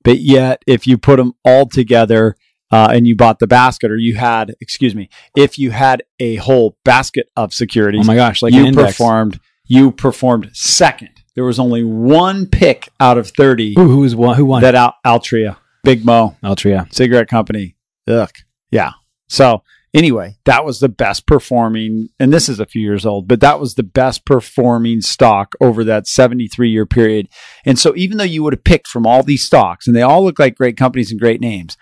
But 0.05 0.21
yet, 0.21 0.63
if 0.67 0.87
you 0.87 0.99
put 0.99 1.17
them 1.17 1.35
all 1.45 1.67
together, 1.67 2.37
uh, 2.73 2.89
and 2.91 3.07
you 3.07 3.15
bought 3.15 3.39
the 3.39 3.47
basket, 3.47 3.91
or 3.91 3.99
you 3.99 4.17
had, 4.17 4.55
excuse 4.61 4.95
me, 4.95 5.11
if 5.37 5.59
you 5.59 5.71
had 5.71 6.03
a 6.19 6.37
whole 6.37 6.77
basket 6.85 7.29
of 7.37 7.53
securities, 7.53 8.01
oh 8.03 8.07
my 8.07 8.17
gosh, 8.17 8.43
like 8.43 8.55
you 8.55 8.73
performed, 8.73 9.39
you 9.67 9.93
performed 9.93 10.51
second. 10.55 11.11
There 11.35 11.45
was 11.45 11.59
only 11.59 11.85
one 11.85 12.47
pick 12.47 12.89
out 12.99 13.19
of 13.19 13.29
thirty 13.31 13.75
Who, 13.75 13.89
who 13.89 13.99
was 13.99 14.17
won? 14.17 14.37
Who 14.37 14.47
won? 14.47 14.63
that 14.63 14.75
Al- 14.75 14.95
Altria, 15.05 15.57
Big 15.85 16.05
Mo, 16.05 16.37
Altria. 16.43 16.93
cigarette 16.93 17.29
company. 17.29 17.77
Ugh, 18.09 18.31
yeah. 18.71 18.93
So 19.29 19.63
anyway, 19.95 20.37
that 20.45 20.65
was 20.65 20.81
the 20.81 20.89
best 20.89 21.27
performing, 21.27 22.09
and 22.19 22.33
this 22.33 22.49
is 22.49 22.61
a 22.61 22.67
few 22.67 22.83
years 22.83 23.07
old, 23.07 23.29
but 23.29 23.41
that 23.41 23.61
was 23.61 23.75
the 23.75 23.83
best 23.83 24.25
performing 24.25 25.01
stock 25.01 25.55
over 25.61 25.85
that 25.85 26.07
73 26.07 26.71
year 26.71 26.87
period. 26.87 27.29
And 27.65 27.79
so 27.79 27.95
even 27.97 28.19
though 28.19 28.25
you 28.25 28.43
would 28.43 28.53
have 28.53 28.65
picked 28.65 28.89
from 28.89 29.07
all 29.07 29.23
these 29.23 29.45
stocks, 29.45 29.87
and 29.87 29.95
they 29.95 30.03
all 30.03 30.25
look 30.25 30.39
like 30.39 30.57
great 30.57 30.77
companies 30.77 31.11
and 31.11 31.21
great 31.21 31.41
names, 31.41 31.77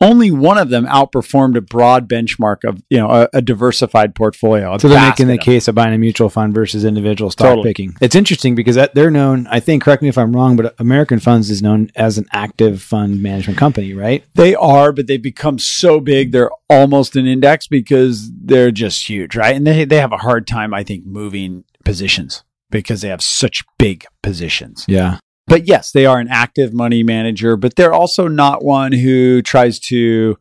only 0.00 0.30
one 0.30 0.56
of 0.58 0.70
them 0.70 0.86
outperformed 0.86 1.56
a 1.56 1.60
broad 1.60 2.08
benchmark 2.08 2.64
of 2.68 2.82
you 2.88 2.98
know 2.98 3.08
a, 3.10 3.28
a 3.34 3.42
diversified 3.42 4.14
portfolio. 4.14 4.74
a 4.74 4.80
So 4.80 4.88
they're 4.88 5.00
making 5.08 5.26
the 5.28 5.34
of- 5.34 5.40
case 5.40 5.68
of 5.68 5.74
buying 5.74 5.94
a 5.94 5.98
mutual 5.98 6.30
fund 6.30 6.54
versus 6.54 6.84
individual 6.84 7.30
stock 7.30 7.48
Totally. 7.48 7.70
picking. 7.70 7.94
It's 8.00 8.14
interesting 8.14 8.54
because 8.54 8.76
that, 8.76 8.94
they're 8.94 9.10
known. 9.10 9.46
I 9.48 9.60
think. 9.60 9.82
Correct 9.82 10.02
me 10.02 10.08
if 10.08 10.16
I'm 10.18 10.34
wrong, 10.34 10.56
but 10.56 10.74
American 10.78 11.18
Funds 11.20 11.50
is 11.50 11.62
known 11.62 11.90
as 11.96 12.18
an 12.18 12.26
active 12.32 12.82
fund 12.82 13.22
management 13.22 13.58
company, 13.58 13.92
right? 13.94 14.24
They 14.34 14.54
are, 14.54 14.92
but 14.92 15.06
they've 15.06 15.22
become 15.22 15.58
so 15.58 16.00
big 16.00 16.32
they're 16.32 16.50
almost 16.68 17.16
an 17.16 17.26
index 17.26 17.66
because 17.66 18.30
they're 18.32 18.70
just 18.70 19.08
huge, 19.08 19.36
right? 19.36 19.54
And 19.54 19.66
they 19.66 19.84
they 19.84 19.98
have 19.98 20.12
a 20.12 20.18
hard 20.18 20.46
time, 20.46 20.72
I 20.72 20.82
think, 20.84 21.04
moving 21.04 21.64
positions 21.84 22.42
because 22.70 23.00
they 23.02 23.08
have 23.08 23.22
such 23.22 23.64
big 23.78 24.04
positions. 24.22 24.84
Yeah. 24.88 25.18
But 25.50 25.66
yes, 25.68 25.92
they 25.92 26.06
are 26.06 26.18
an 26.18 26.28
active 26.28 26.72
money 26.72 27.02
manager, 27.02 27.56
but 27.56 27.76
they're 27.76 27.92
also 27.92 28.26
not 28.28 28.64
one 28.64 28.92
who 28.92 29.42
tries 29.42 29.78
to 29.80 30.38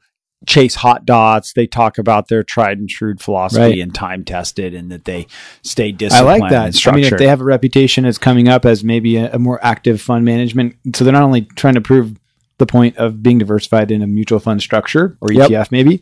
chase 0.47 0.75
hot 0.75 1.05
dots. 1.05 1.51
They 1.53 1.67
talk 1.67 1.97
about 1.97 2.29
their 2.29 2.43
tried 2.43 2.77
and 2.77 2.87
true 2.87 3.15
philosophy 3.17 3.61
Right. 3.61 3.79
and 3.79 3.93
time 3.93 4.23
tested 4.23 4.73
and 4.73 4.89
that 4.91 5.03
they 5.03 5.27
stay 5.63 5.91
disciplined. 5.91 6.29
I 6.29 6.37
like 6.39 6.49
that. 6.51 6.65
and 6.85 6.93
I 6.93 6.95
mean, 6.95 7.05
if 7.11 7.17
they 7.17 7.27
have 7.27 7.41
a 7.41 7.43
reputation 7.45 8.05
as 8.05 8.17
coming 8.17 8.47
up 8.47 8.65
as 8.65 8.81
maybe 8.83 9.17
a, 9.17 9.33
a 9.33 9.39
more 9.39 9.59
active 9.65 9.99
fund 9.99 10.23
management, 10.23 10.75
so 10.95 11.03
they're 11.03 11.11
not 11.11 11.23
only 11.23 11.41
trying 11.41 11.73
to 11.73 11.81
prove 11.81 12.17
the 12.57 12.65
point 12.65 12.95
of 12.97 13.21
being 13.21 13.37
diversified 13.37 13.91
in 13.91 14.01
a 14.01 14.07
mutual 14.07 14.39
fund 14.39 14.61
structure 14.61 15.17
or 15.19 15.33
Yep. 15.33 15.49
ETF, 15.49 15.71
maybe, 15.71 16.01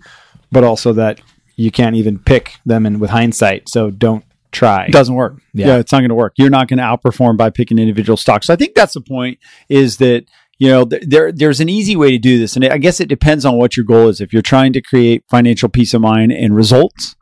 but 0.51 0.63
also 0.63 0.93
that 0.93 1.19
you 1.55 1.71
can't 1.71 1.95
even 1.95 2.19
pick 2.19 2.53
them 2.65 2.85
in 2.85 2.99
with 2.99 3.09
hindsight. 3.09 3.69
So 3.69 3.89
don't 3.89 4.23
try. 4.57 4.85
It 4.85 4.91
doesn't 4.91 5.15
work. 5.15 5.41
Yeah. 5.53 5.67
Yeah. 5.67 5.77
it's 5.77 5.91
not 5.91 5.99
going 5.99 6.09
to 6.09 6.15
work. 6.15 6.33
You're 6.37 6.49
not 6.49 6.67
going 6.67 6.77
to 6.79 6.83
outperform 6.83 7.37
by 7.37 7.49
picking 7.49 7.79
individual 7.79 8.17
stocks. 8.17 8.47
So 8.47 8.53
I 8.53 8.57
think 8.57 8.75
that's 8.75 8.93
the 8.93 9.01
point 9.01 9.39
is 9.69 9.97
that, 9.97 10.25
you 10.59 10.69
know, 10.69 10.85
th- 10.85 11.03
there, 11.07 11.31
there's 11.31 11.59
an 11.59 11.69
easy 11.69 11.95
way 11.95 12.11
to 12.11 12.17
do 12.17 12.39
this. 12.39 12.55
And 12.55 12.65
I 12.65 12.77
guess 12.77 12.99
it 12.99 13.07
depends 13.09 13.45
on 13.45 13.57
what 13.57 13.77
your 13.77 13.85
goal 13.85 14.07
is. 14.09 14.19
If 14.21 14.33
you're 14.33 14.41
trying 14.41 14.73
to 14.73 14.81
create 14.81 15.23
financial 15.29 15.69
peace 15.69 15.93
of 15.93 16.01
mind 16.01 16.31
and 16.31 16.55
results, 16.55 17.15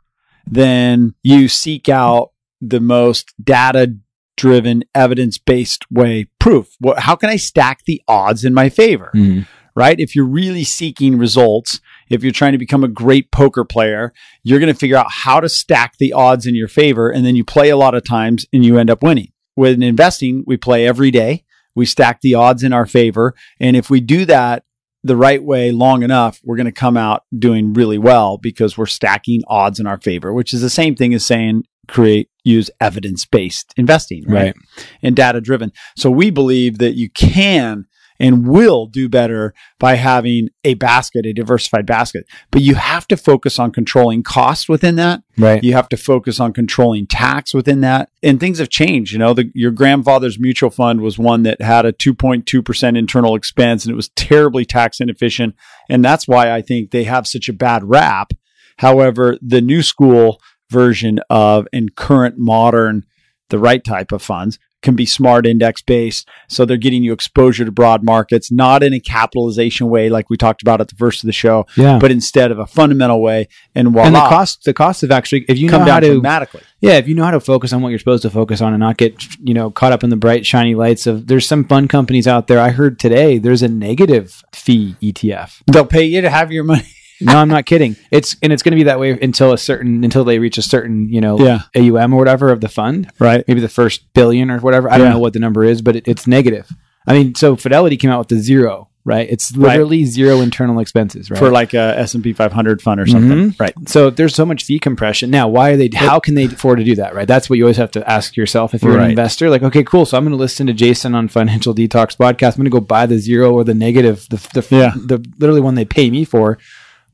then 0.46 1.14
you 1.22 1.48
seek 1.48 1.88
out 1.88 2.32
the 2.60 2.80
most 2.80 3.34
data 3.42 3.94
driven, 4.36 4.84
evidence 4.94 5.38
based 5.38 5.84
way 5.90 6.26
proof. 6.38 6.74
What, 6.80 7.00
how 7.00 7.16
can 7.16 7.30
I 7.30 7.36
stack 7.36 7.84
the 7.84 8.02
odds 8.08 8.44
in 8.44 8.54
my 8.54 8.68
favor? 8.68 9.10
Mhm. 9.14 9.46
right? 9.74 10.00
If 10.00 10.16
you're 10.16 10.24
really 10.24 10.64
seeking 10.64 11.18
results, 11.18 11.80
if 12.08 12.22
you're 12.22 12.32
trying 12.32 12.52
to 12.52 12.58
become 12.58 12.84
a 12.84 12.88
great 12.88 13.30
poker 13.30 13.64
player, 13.64 14.12
you're 14.42 14.60
going 14.60 14.72
to 14.72 14.78
figure 14.78 14.96
out 14.96 15.10
how 15.10 15.40
to 15.40 15.48
stack 15.48 15.96
the 15.98 16.12
odds 16.12 16.46
in 16.46 16.54
your 16.54 16.68
favor. 16.68 17.10
And 17.10 17.24
then 17.24 17.36
you 17.36 17.44
play 17.44 17.70
a 17.70 17.76
lot 17.76 17.94
of 17.94 18.04
times 18.04 18.46
and 18.52 18.64
you 18.64 18.78
end 18.78 18.90
up 18.90 19.02
winning. 19.02 19.32
With 19.56 19.82
investing, 19.82 20.44
we 20.46 20.56
play 20.56 20.86
every 20.86 21.10
day. 21.10 21.44
We 21.74 21.86
stack 21.86 22.20
the 22.20 22.34
odds 22.34 22.62
in 22.62 22.72
our 22.72 22.86
favor. 22.86 23.34
And 23.60 23.76
if 23.76 23.90
we 23.90 24.00
do 24.00 24.24
that 24.26 24.64
the 25.02 25.16
right 25.16 25.42
way 25.42 25.72
long 25.72 26.02
enough, 26.02 26.40
we're 26.42 26.56
going 26.56 26.66
to 26.66 26.72
come 26.72 26.96
out 26.96 27.22
doing 27.36 27.72
really 27.72 27.98
well 27.98 28.38
because 28.38 28.76
we're 28.76 28.86
stacking 28.86 29.42
odds 29.46 29.78
in 29.78 29.86
our 29.86 30.00
favor, 30.00 30.32
which 30.32 30.52
is 30.52 30.60
the 30.60 30.70
same 30.70 30.96
thing 30.96 31.14
as 31.14 31.24
saying 31.24 31.64
create 31.88 32.28
use 32.44 32.70
evidence 32.80 33.24
based 33.24 33.72
investing, 33.76 34.24
right? 34.26 34.54
Right. 34.54 34.56
And 35.02 35.14
data 35.14 35.40
driven. 35.40 35.72
So 35.96 36.10
we 36.10 36.30
believe 36.30 36.78
that 36.78 36.94
you 36.94 37.10
can 37.10 37.86
and 38.18 38.46
will 38.46 38.86
do 38.86 39.08
better 39.08 39.54
by 39.78 39.94
having 39.94 40.48
a 40.64 40.74
basket, 40.74 41.26
a 41.26 41.32
diversified 41.32 41.86
basket. 41.86 42.26
But 42.50 42.62
you 42.62 42.74
have 42.74 43.06
to 43.08 43.16
focus 43.16 43.58
on 43.58 43.72
controlling 43.72 44.22
costs 44.22 44.68
within 44.68 44.96
that. 44.96 45.22
Right. 45.38 45.62
You 45.62 45.74
have 45.74 45.88
to 45.90 45.96
focus 45.96 46.40
on 46.40 46.52
controlling 46.52 47.06
tax 47.06 47.52
within 47.52 47.80
that. 47.82 48.10
And 48.22 48.40
things 48.40 48.58
have 48.58 48.68
changed. 48.68 49.12
You 49.12 49.18
know, 49.18 49.34
the, 49.34 49.50
your 49.54 49.70
grandfather's 49.70 50.38
mutual 50.38 50.70
fund 50.70 51.00
was 51.00 51.18
one 51.18 51.42
that 51.44 51.60
had 51.60 51.84
a 51.84 51.92
2.2% 51.92 52.98
internal 52.98 53.34
expense 53.34 53.84
and 53.84 53.92
it 53.92 53.96
was 53.96 54.08
terribly 54.10 54.64
tax 54.64 55.00
inefficient. 55.00 55.54
And 55.88 56.04
that's 56.04 56.26
why 56.26 56.50
I 56.50 56.62
think 56.62 56.90
they 56.90 57.04
have 57.04 57.26
such 57.26 57.48
a 57.48 57.52
bad 57.52 57.84
rap. 57.84 58.32
However, 58.78 59.38
the 59.40 59.60
new 59.60 59.82
school 59.82 60.40
version 60.70 61.20
of 61.30 61.66
and 61.72 61.94
current 61.94 62.36
modern, 62.38 63.04
the 63.50 63.58
right 63.58 63.84
type 63.84 64.12
of 64.12 64.22
funds 64.22 64.58
can 64.86 64.96
be 64.96 65.04
smart 65.04 65.46
index 65.46 65.82
based. 65.82 66.26
So 66.48 66.64
they're 66.64 66.78
getting 66.78 67.02
you 67.02 67.12
exposure 67.12 67.64
to 67.66 67.70
broad 67.70 68.02
markets, 68.02 68.50
not 68.50 68.82
in 68.82 68.94
a 68.94 69.00
capitalization 69.00 69.88
way 69.90 70.08
like 70.08 70.30
we 70.30 70.38
talked 70.38 70.62
about 70.62 70.80
at 70.80 70.88
the 70.88 70.94
first 70.94 71.22
of 71.22 71.26
the 71.26 71.32
show, 71.32 71.66
Yeah. 71.76 71.98
but 71.98 72.10
instead 72.10 72.50
of 72.50 72.58
a 72.58 72.66
fundamental 72.66 73.20
way. 73.20 73.48
And 73.74 73.88
voila, 73.92 74.06
and 74.06 74.14
the 74.16 74.20
cost, 74.20 74.64
the 74.64 74.72
cost 74.72 75.02
of 75.02 75.10
actually, 75.10 75.44
if 75.48 75.58
you 75.58 75.68
come 75.68 75.80
know 75.84 75.92
how 75.92 76.00
down 76.00 76.08
to, 76.10 76.14
dramatically. 76.14 76.62
yeah, 76.80 76.92
if 76.94 77.06
you 77.08 77.14
know 77.14 77.24
how 77.24 77.32
to 77.32 77.40
focus 77.40 77.72
on 77.74 77.82
what 77.82 77.90
you're 77.90 77.98
supposed 77.98 78.22
to 78.22 78.30
focus 78.30 78.60
on 78.62 78.72
and 78.72 78.80
not 78.80 78.96
get, 78.96 79.22
you 79.40 79.52
know, 79.52 79.70
caught 79.70 79.92
up 79.92 80.02
in 80.02 80.08
the 80.10 80.16
bright 80.16 80.46
shiny 80.46 80.74
lights 80.74 81.06
of. 81.06 81.26
There's 81.26 81.46
some 81.46 81.64
fun 81.64 81.88
companies 81.88 82.26
out 82.26 82.46
there. 82.46 82.58
I 82.60 82.70
heard 82.70 82.98
today 82.98 83.36
there's 83.38 83.62
a 83.62 83.68
negative 83.68 84.42
fee 84.54 84.96
ETF. 85.02 85.62
They'll 85.66 85.84
pay 85.84 86.04
you 86.04 86.20
to 86.22 86.30
have 86.30 86.50
your 86.52 86.64
money. 86.64 86.86
No, 87.20 87.36
I'm 87.38 87.48
not 87.48 87.64
kidding. 87.66 87.96
It's 88.10 88.36
and 88.42 88.52
it's 88.52 88.62
going 88.62 88.72
to 88.72 88.76
be 88.76 88.84
that 88.84 88.98
way 89.00 89.18
until 89.20 89.52
a 89.52 89.58
certain 89.58 90.04
until 90.04 90.24
they 90.24 90.38
reach 90.38 90.58
a 90.58 90.62
certain 90.62 91.08
you 91.08 91.20
know 91.20 91.38
Yeah. 91.38 91.60
AUM 91.74 92.12
or 92.12 92.18
whatever 92.18 92.50
of 92.50 92.60
the 92.60 92.68
fund. 92.68 93.10
Right. 93.18 93.44
Maybe 93.48 93.60
the 93.60 93.68
first 93.68 94.12
billion 94.14 94.50
or 94.50 94.58
whatever. 94.60 94.90
I 94.90 94.98
don't 94.98 95.10
know 95.10 95.18
what 95.18 95.32
the 95.32 95.38
number 95.38 95.64
is, 95.64 95.80
but 95.82 95.96
it, 95.96 96.06
it's 96.08 96.26
negative. 96.26 96.68
I 97.06 97.12
mean, 97.12 97.34
so 97.34 97.54
Fidelity 97.56 97.96
came 97.96 98.10
out 98.10 98.18
with 98.18 98.28
the 98.28 98.38
zero, 98.40 98.88
right? 99.04 99.28
It's 99.30 99.56
Right. 99.56 99.70
literally 99.74 100.04
zero 100.04 100.40
internal 100.40 100.80
expenses, 100.80 101.30
right? 101.30 101.38
For 101.38 101.50
like 101.50 101.72
a 101.72 101.96
S&P 102.00 102.32
500 102.32 102.82
fund 102.82 103.00
or 103.00 103.06
something. 103.06 103.52
Mhm. 103.52 103.60
Right. 103.60 103.72
so 103.86 104.10
there's 104.10 104.34
so 104.34 104.44
much 104.44 104.64
fee 104.64 104.80
compression 104.80 105.30
now, 105.30 105.46
why 105.46 105.70
are 105.70 105.76
they? 105.76 105.88
How 105.94 106.18
can 106.18 106.34
they 106.34 106.46
afford 106.46 106.80
to 106.80 106.84
do 106.84 106.96
that? 106.96 107.14
Right. 107.14 107.28
That's 107.28 107.48
what 107.48 107.58
you 107.58 107.64
always 107.64 107.76
have 107.76 107.92
to 107.92 108.10
ask 108.10 108.36
yourself 108.36 108.74
if 108.74 108.82
you're 108.82 108.96
Right. 108.96 109.04
an 109.04 109.10
investor. 109.10 109.48
Like, 109.48 109.62
okay, 109.62 109.84
cool. 109.84 110.04
So 110.04 110.16
I'm 110.18 110.24
going 110.24 110.32
to 110.32 110.36
listen 110.36 110.66
to 110.66 110.72
Jason 110.72 111.14
on 111.14 111.28
Financial 111.28 111.72
Detox 111.72 112.16
podcast. 112.16 112.54
I'm 112.54 112.56
going 112.56 112.64
to 112.64 112.70
go 112.70 112.80
buy 112.80 113.06
the 113.06 113.18
zero 113.18 113.52
or 113.52 113.62
the 113.62 113.74
negative, 113.74 114.26
the 114.28 114.36
the, 114.60 114.66
Yeah. 114.76 114.92
the 114.96 115.24
literally 115.38 115.60
one 115.60 115.76
they 115.76 115.84
pay 115.84 116.10
me 116.10 116.24
for. 116.24 116.58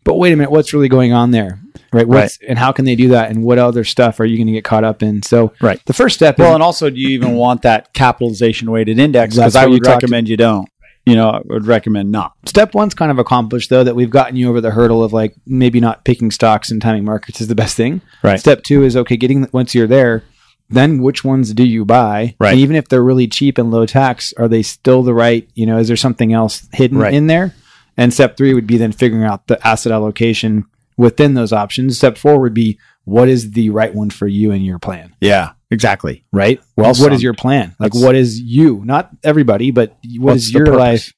But 0.04 0.14
wait 0.14 0.32
a 0.32 0.36
minute, 0.36 0.50
what's 0.50 0.72
really 0.72 0.88
going 0.88 1.12
on 1.12 1.30
there? 1.30 1.58
Right. 1.92 2.08
What's 2.08 2.38
and 2.48 2.58
how 2.58 2.72
can 2.72 2.86
they 2.86 2.96
do 2.96 3.08
that? 3.08 3.30
And 3.30 3.44
what 3.44 3.58
other 3.58 3.84
stuff 3.84 4.18
are 4.18 4.24
you 4.24 4.36
going 4.38 4.46
to 4.46 4.52
get 4.52 4.64
caught 4.64 4.82
up 4.84 5.02
in? 5.02 5.22
So 5.22 5.52
Right. 5.60 5.80
the 5.84 5.92
first 5.92 6.14
step 6.16 6.38
Well, 6.38 6.50
is 6.50 6.54
and 6.54 6.62
also, 6.62 6.88
do 6.88 6.98
you 6.98 7.08
even 7.10 7.34
want 7.34 7.62
that 7.62 7.92
capitalization 7.92 8.70
weighted 8.70 8.98
index? 8.98 9.36
Because 9.36 9.56
I 9.56 9.66
would 9.66 9.86
recommend 9.86 10.28
you 10.28 10.36
don't. 10.36 10.68
You 11.04 11.16
know, 11.16 11.30
I 11.30 11.40
would 11.44 11.66
recommend 11.66 12.12
not. 12.12 12.32
step 12.46 12.74
one's 12.74 12.94
kind 12.94 13.10
of 13.10 13.18
accomplished 13.18 13.70
though 13.70 13.82
that 13.82 13.96
we've 13.96 14.08
gotten 14.08 14.36
you 14.36 14.48
over 14.48 14.60
the 14.60 14.70
hurdle 14.70 15.02
of 15.02 15.12
like 15.12 15.34
maybe 15.46 15.80
not 15.80 16.04
picking 16.04 16.30
stocks 16.30 16.70
and 16.70 16.80
timing 16.80 17.04
markets 17.04 17.40
is 17.40 17.48
the 17.48 17.56
best 17.56 17.76
thing. 17.76 18.00
Right. 18.22 18.38
Step 18.38 18.62
two 18.62 18.84
is 18.84 18.96
okay, 18.96 19.16
getting 19.16 19.48
once 19.52 19.74
you're 19.74 19.88
there, 19.88 20.22
then 20.70 21.02
which 21.02 21.24
ones 21.24 21.52
do 21.54 21.64
you 21.64 21.84
buy? 21.84 22.36
Right. 22.38 22.52
And 22.52 22.60
even 22.60 22.76
if 22.76 22.88
they're 22.88 23.02
really 23.02 23.26
cheap 23.26 23.58
and 23.58 23.70
low 23.72 23.84
tax, 23.84 24.32
are 24.38 24.46
they 24.48 24.62
still 24.62 25.02
the 25.02 25.12
right? 25.12 25.48
You 25.54 25.66
know, 25.66 25.76
is 25.78 25.88
there 25.88 25.96
something 25.96 26.32
else 26.32 26.68
hidden 26.72 26.98
Right. 26.98 27.12
in 27.12 27.26
there? 27.26 27.52
And 27.96 28.12
step 28.12 28.36
three 28.36 28.54
would 28.54 28.66
be 28.66 28.76
then 28.78 28.92
figuring 28.92 29.24
out 29.24 29.46
the 29.48 29.64
asset 29.66 29.92
allocation 29.92 30.64
within 30.96 31.34
those 31.34 31.52
options. 31.52 31.96
Step 31.98 32.16
four 32.16 32.40
would 32.40 32.54
be 32.54 32.78
what 33.04 33.28
is 33.28 33.50
the 33.52 33.70
right 33.70 33.94
one 33.94 34.10
for 34.10 34.26
you 34.28 34.52
and 34.52 34.64
your 34.64 34.78
plan, 34.78 35.14
Yeah, 35.20 35.50
exactly. 35.70 36.24
right? 36.32 36.60
Well 36.76 36.88
what 36.88 36.96
summed. 36.96 37.12
is 37.14 37.22
your 37.22 37.34
plan? 37.34 37.74
Like, 37.80 37.92
That's- 37.92 38.02
what 38.04 38.14
is 38.14 38.40
you? 38.40 38.82
Not 38.84 39.10
everybody, 39.24 39.70
but 39.72 39.96
What's 40.18 40.52
your 40.52 40.66
life? 40.66 41.12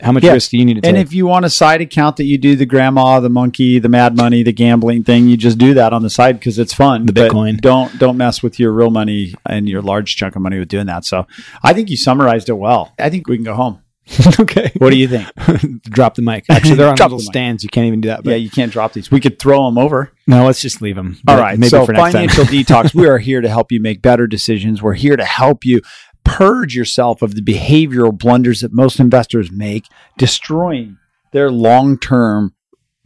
How 0.00 0.12
much 0.12 0.24
Yeah. 0.24 0.32
risk 0.32 0.50
do 0.50 0.58
you 0.58 0.64
need 0.64 0.74
to 0.74 0.80
take? 0.82 0.88
And 0.90 0.98
if 0.98 1.12
you 1.14 1.26
want 1.26 1.44
a 1.46 1.50
side 1.50 1.80
account 1.80 2.16
that 2.16 2.24
you 2.24 2.36
do 2.38 2.54
the 2.54 2.66
grandma, 2.66 3.18
the 3.20 3.30
monkey, 3.30 3.78
the 3.78 3.88
mad 3.88 4.14
money, 4.16 4.42
the 4.42 4.52
gambling 4.52 5.04
thing, 5.04 5.26
you 5.28 5.36
just 5.38 5.56
do 5.58 5.72
that 5.74 5.92
on 5.94 6.02
the 6.02 6.10
side 6.10 6.38
because 6.38 6.58
it's 6.58 6.74
fun. 6.74 7.06
The 7.06 7.12
Bitcoin. 7.14 7.60
Don't 7.60 7.98
don't 7.98 8.16
mess 8.18 8.42
with 8.42 8.60
your 8.60 8.72
real 8.72 8.90
money 8.90 9.34
and 9.48 9.68
your 9.68 9.80
large 9.82 10.14
chunk 10.16 10.36
of 10.36 10.42
money 10.42 10.58
with 10.58 10.68
doing 10.68 10.86
that. 10.86 11.04
So 11.06 11.26
I 11.62 11.72
think 11.72 11.88
you 11.88 11.96
summarized 11.96 12.48
it 12.50 12.58
well. 12.58 12.92
I 12.98 13.08
think 13.10 13.26
we 13.26 13.36
can 13.36 13.44
go 13.44 13.54
home. 13.54 13.78
okay. 14.40 14.72
What 14.78 14.90
do 14.90 14.96
you 14.96 15.08
think? 15.08 15.82
drop 15.82 16.14
the 16.14 16.22
mic. 16.22 16.44
Actually, 16.48 16.76
they're 16.76 16.88
on 16.88 16.96
little 16.96 17.18
the 17.18 17.24
stands. 17.24 17.64
You 17.64 17.70
can't 17.70 17.86
even 17.86 18.00
do 18.00 18.08
that. 18.08 18.22
But 18.22 18.30
yeah, 18.30 18.36
you 18.36 18.50
can't 18.50 18.72
drop 18.72 18.92
these. 18.92 19.10
We 19.10 19.20
could 19.20 19.38
throw 19.38 19.64
them 19.66 19.78
over. 19.78 20.12
no, 20.26 20.44
let's 20.44 20.60
just 20.60 20.80
leave 20.80 20.96
them. 20.96 21.18
All 21.26 21.36
right. 21.36 21.58
Maybe 21.58 21.70
so 21.70 21.84
for 21.84 21.92
next 21.92 22.12
financial 22.12 22.44
detox, 22.44 22.94
we 22.94 23.08
are 23.08 23.18
here 23.18 23.40
to 23.40 23.48
help 23.48 23.72
you 23.72 23.80
make 23.80 24.02
better 24.02 24.26
decisions. 24.26 24.80
We're 24.82 24.94
here 24.94 25.16
to 25.16 25.24
help 25.24 25.64
you 25.64 25.80
purge 26.24 26.74
yourself 26.74 27.22
of 27.22 27.34
the 27.34 27.42
behavioral 27.42 28.16
blunders 28.16 28.60
that 28.60 28.72
most 28.72 29.00
investors 29.00 29.50
make, 29.50 29.86
destroying 30.18 30.98
their 31.32 31.50
long-term 31.50 32.54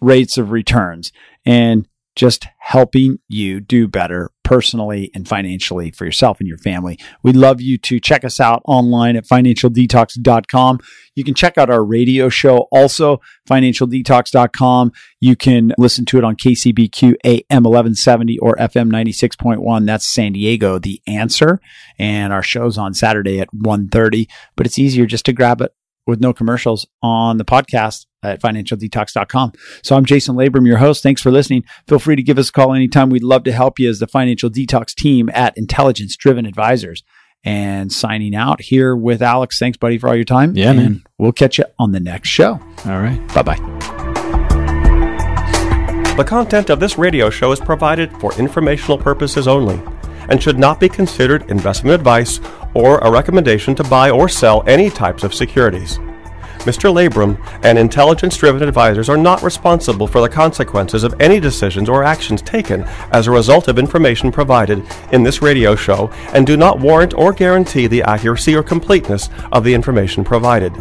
rates 0.00 0.38
of 0.38 0.50
returns 0.50 1.12
and 1.44 1.86
just 2.14 2.46
helping 2.58 3.18
you 3.28 3.60
do 3.60 3.88
better 3.88 4.30
personally 4.50 5.12
and 5.14 5.28
financially 5.28 5.92
for 5.92 6.04
yourself 6.04 6.40
and 6.40 6.48
your 6.48 6.58
family. 6.58 6.98
We'd 7.22 7.36
love 7.36 7.60
you 7.60 7.78
to 7.78 8.00
check 8.00 8.24
us 8.24 8.40
out 8.40 8.62
online 8.64 9.14
at 9.14 9.24
financialdetox.com. 9.24 10.80
You 11.14 11.22
can 11.22 11.34
check 11.34 11.56
out 11.56 11.70
our 11.70 11.84
radio 11.84 12.28
show 12.28 12.66
also, 12.72 13.20
financialdetox.com. 13.48 14.90
You 15.20 15.36
can 15.36 15.72
listen 15.78 16.04
to 16.06 16.18
it 16.18 16.24
on 16.24 16.34
KCBQ 16.34 17.14
AM 17.24 17.62
1170 17.62 18.40
or 18.40 18.56
FM 18.56 18.90
96.1. 18.90 19.86
That's 19.86 20.04
San 20.04 20.32
Diego, 20.32 20.80
the 20.80 21.00
answer. 21.06 21.60
And 21.96 22.32
our 22.32 22.42
show's 22.42 22.76
on 22.76 22.92
Saturday 22.92 23.38
at 23.38 23.54
1.30, 23.54 24.28
but 24.56 24.66
it's 24.66 24.80
easier 24.80 25.06
just 25.06 25.26
to 25.26 25.32
grab 25.32 25.60
it 25.60 25.72
with 26.10 26.20
no 26.20 26.32
commercials 26.34 26.86
on 27.02 27.38
the 27.38 27.44
podcast 27.44 28.06
at 28.22 28.42
financialdetox.com. 28.42 29.52
So 29.82 29.96
I'm 29.96 30.04
Jason 30.04 30.36
Labrum, 30.36 30.66
your 30.66 30.76
host. 30.76 31.02
Thanks 31.02 31.22
for 31.22 31.30
listening. 31.30 31.64
Feel 31.88 31.98
free 31.98 32.16
to 32.16 32.22
give 32.22 32.38
us 32.38 32.50
a 32.50 32.52
call 32.52 32.74
anytime. 32.74 33.08
We'd 33.08 33.22
love 33.22 33.44
to 33.44 33.52
help 33.52 33.78
you 33.78 33.88
as 33.88 33.98
the 33.98 34.06
financial 34.06 34.50
detox 34.50 34.94
team 34.94 35.30
at 35.32 35.56
Intelligence 35.56 36.16
Driven 36.16 36.44
Advisors. 36.44 37.02
And 37.42 37.90
signing 37.90 38.34
out 38.34 38.60
here 38.60 38.94
with 38.94 39.22
Alex. 39.22 39.58
Thanks, 39.58 39.78
buddy, 39.78 39.96
for 39.96 40.08
all 40.10 40.14
your 40.14 40.26
time. 40.26 40.54
Yeah, 40.54 40.70
And 40.72 40.78
man. 40.78 41.04
We'll 41.16 41.32
catch 41.32 41.56
you 41.56 41.64
on 41.78 41.92
the 41.92 42.00
next 42.00 42.28
show. 42.28 42.60
All 42.84 43.00
right. 43.00 43.18
Bye 43.32 43.42
bye. 43.42 44.60
The 46.18 46.24
content 46.26 46.68
of 46.68 46.80
this 46.80 46.98
radio 46.98 47.30
show 47.30 47.50
is 47.50 47.58
provided 47.60 48.12
for 48.20 48.34
informational 48.34 48.98
purposes 48.98 49.48
only 49.48 49.80
and 50.28 50.42
should 50.42 50.58
not 50.58 50.80
be 50.80 50.88
considered 50.88 51.50
investment 51.50 51.94
advice 51.94 52.40
or 52.74 52.98
a 52.98 53.10
recommendation 53.10 53.74
to 53.74 53.84
buy 53.84 54.10
or 54.10 54.28
sell 54.28 54.62
any 54.66 54.90
types 54.90 55.24
of 55.24 55.34
securities. 55.34 55.98
Mr. 56.60 56.92
Labrum 56.92 57.38
and 57.64 57.78
intelligence 57.78 58.36
driven 58.36 58.62
advisors 58.62 59.08
are 59.08 59.16
not 59.16 59.42
responsible 59.42 60.06
for 60.06 60.20
the 60.20 60.28
consequences 60.28 61.04
of 61.04 61.18
any 61.18 61.40
decisions 61.40 61.88
or 61.88 62.04
actions 62.04 62.42
taken 62.42 62.84
as 63.12 63.26
a 63.26 63.30
result 63.30 63.68
of 63.68 63.78
information 63.78 64.30
provided 64.30 64.84
in 65.12 65.22
this 65.22 65.40
radio 65.40 65.74
show 65.74 66.10
and 66.34 66.46
do 66.46 66.58
not 66.58 66.78
warrant 66.78 67.14
or 67.14 67.32
guarantee 67.32 67.86
the 67.86 68.02
accuracy 68.02 68.54
or 68.54 68.62
completeness 68.62 69.30
of 69.52 69.64
the 69.64 69.72
information 69.72 70.22
provided. 70.22 70.74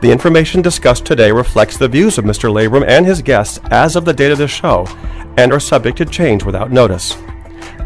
The 0.00 0.10
information 0.10 0.62
discussed 0.62 1.04
today 1.04 1.30
reflects 1.30 1.76
the 1.76 1.86
views 1.86 2.18
of 2.18 2.24
Mr. 2.24 2.52
Labrum 2.52 2.84
and 2.86 3.06
his 3.06 3.22
guests 3.22 3.60
as 3.70 3.94
of 3.94 4.04
the 4.04 4.12
date 4.12 4.32
of 4.32 4.38
this 4.38 4.50
show 4.50 4.84
and 5.36 5.52
are 5.52 5.60
subject 5.60 5.98
to 5.98 6.04
change 6.04 6.42
without 6.42 6.72
notice. 6.72 7.16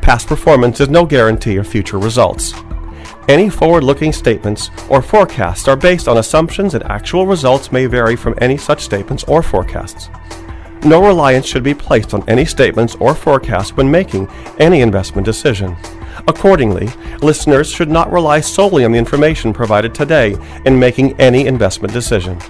Past 0.03 0.27
performance 0.27 0.81
is 0.81 0.89
no 0.89 1.07
guarantee 1.07 1.57
of 1.57 1.67
future 1.69 1.99
results. 1.99 2.53
Any 3.29 3.49
forward 3.49 3.85
looking 3.85 4.13
statements 4.13 4.69
or 4.91 5.01
forecasts 5.01 5.69
are 5.69 5.77
based 5.77 6.09
on 6.09 6.19
assumptions, 6.19 6.75
and 6.75 6.83
actual 6.91 7.25
results 7.25 7.71
may 7.71 7.87
vary 7.87 8.17
from 8.17 8.35
any 8.39 8.57
such 8.57 8.83
statements 8.83 9.23
or 9.25 9.45
forecasts. 9.45 10.11
No 10.85 11.07
reliance 11.07 11.47
should 11.47 11.63
be 11.63 11.73
placed 11.73 12.15
on 12.15 12.29
any 12.29 12.45
statements 12.45 12.97
or 12.97 13.15
forecasts 13.15 13.77
when 13.77 13.89
making 13.89 14.29
any 14.59 14.81
investment 14.81 15.25
decision. 15.25 15.77
Accordingly, 16.27 16.89
listeners 17.23 17.71
should 17.71 17.89
not 17.89 18.11
rely 18.11 18.41
solely 18.41 18.85
on 18.85 18.91
the 18.91 18.99
information 18.99 19.53
provided 19.53 19.95
today 19.95 20.37
in 20.67 20.81
making 20.81 21.19
any 21.21 21.47
investment 21.47 21.95
decision. 21.95 22.41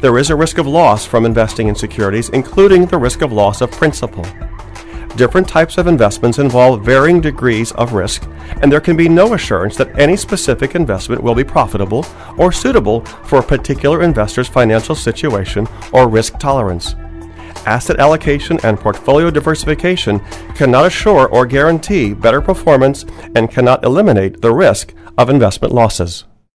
There 0.00 0.18
is 0.18 0.28
a 0.28 0.36
risk 0.36 0.58
of 0.58 0.66
loss 0.66 1.06
from 1.06 1.24
investing 1.24 1.68
in 1.68 1.74
securities, 1.74 2.28
including 2.28 2.84
the 2.84 2.98
risk 2.98 3.22
of 3.22 3.32
loss 3.32 3.62
of 3.62 3.70
principal. 3.70 4.26
Different 5.16 5.48
types 5.48 5.78
of 5.78 5.86
investments 5.86 6.40
involve 6.40 6.84
varying 6.84 7.20
degrees 7.20 7.70
of 7.72 7.92
risk, 7.92 8.26
and 8.62 8.70
there 8.70 8.80
can 8.80 8.96
be 8.96 9.08
no 9.08 9.34
assurance 9.34 9.76
that 9.76 9.96
any 9.96 10.16
specific 10.16 10.74
investment 10.74 11.22
will 11.22 11.36
be 11.36 11.44
profitable 11.44 12.04
or 12.36 12.50
suitable 12.50 13.04
for 13.04 13.38
a 13.38 13.42
particular 13.42 14.02
investor's 14.02 14.48
financial 14.48 14.96
situation 14.96 15.68
or 15.92 16.08
risk 16.08 16.40
tolerance. 16.40 16.96
Asset 17.64 18.00
allocation 18.00 18.58
and 18.64 18.78
portfolio 18.78 19.30
diversification 19.30 20.18
cannot 20.56 20.86
assure 20.86 21.28
or 21.28 21.46
guarantee 21.46 22.12
better 22.12 22.40
performance 22.40 23.04
and 23.36 23.50
cannot 23.50 23.84
eliminate 23.84 24.40
the 24.40 24.52
risk 24.52 24.94
of 25.16 25.30
investment 25.30 25.72
losses. 25.72 26.24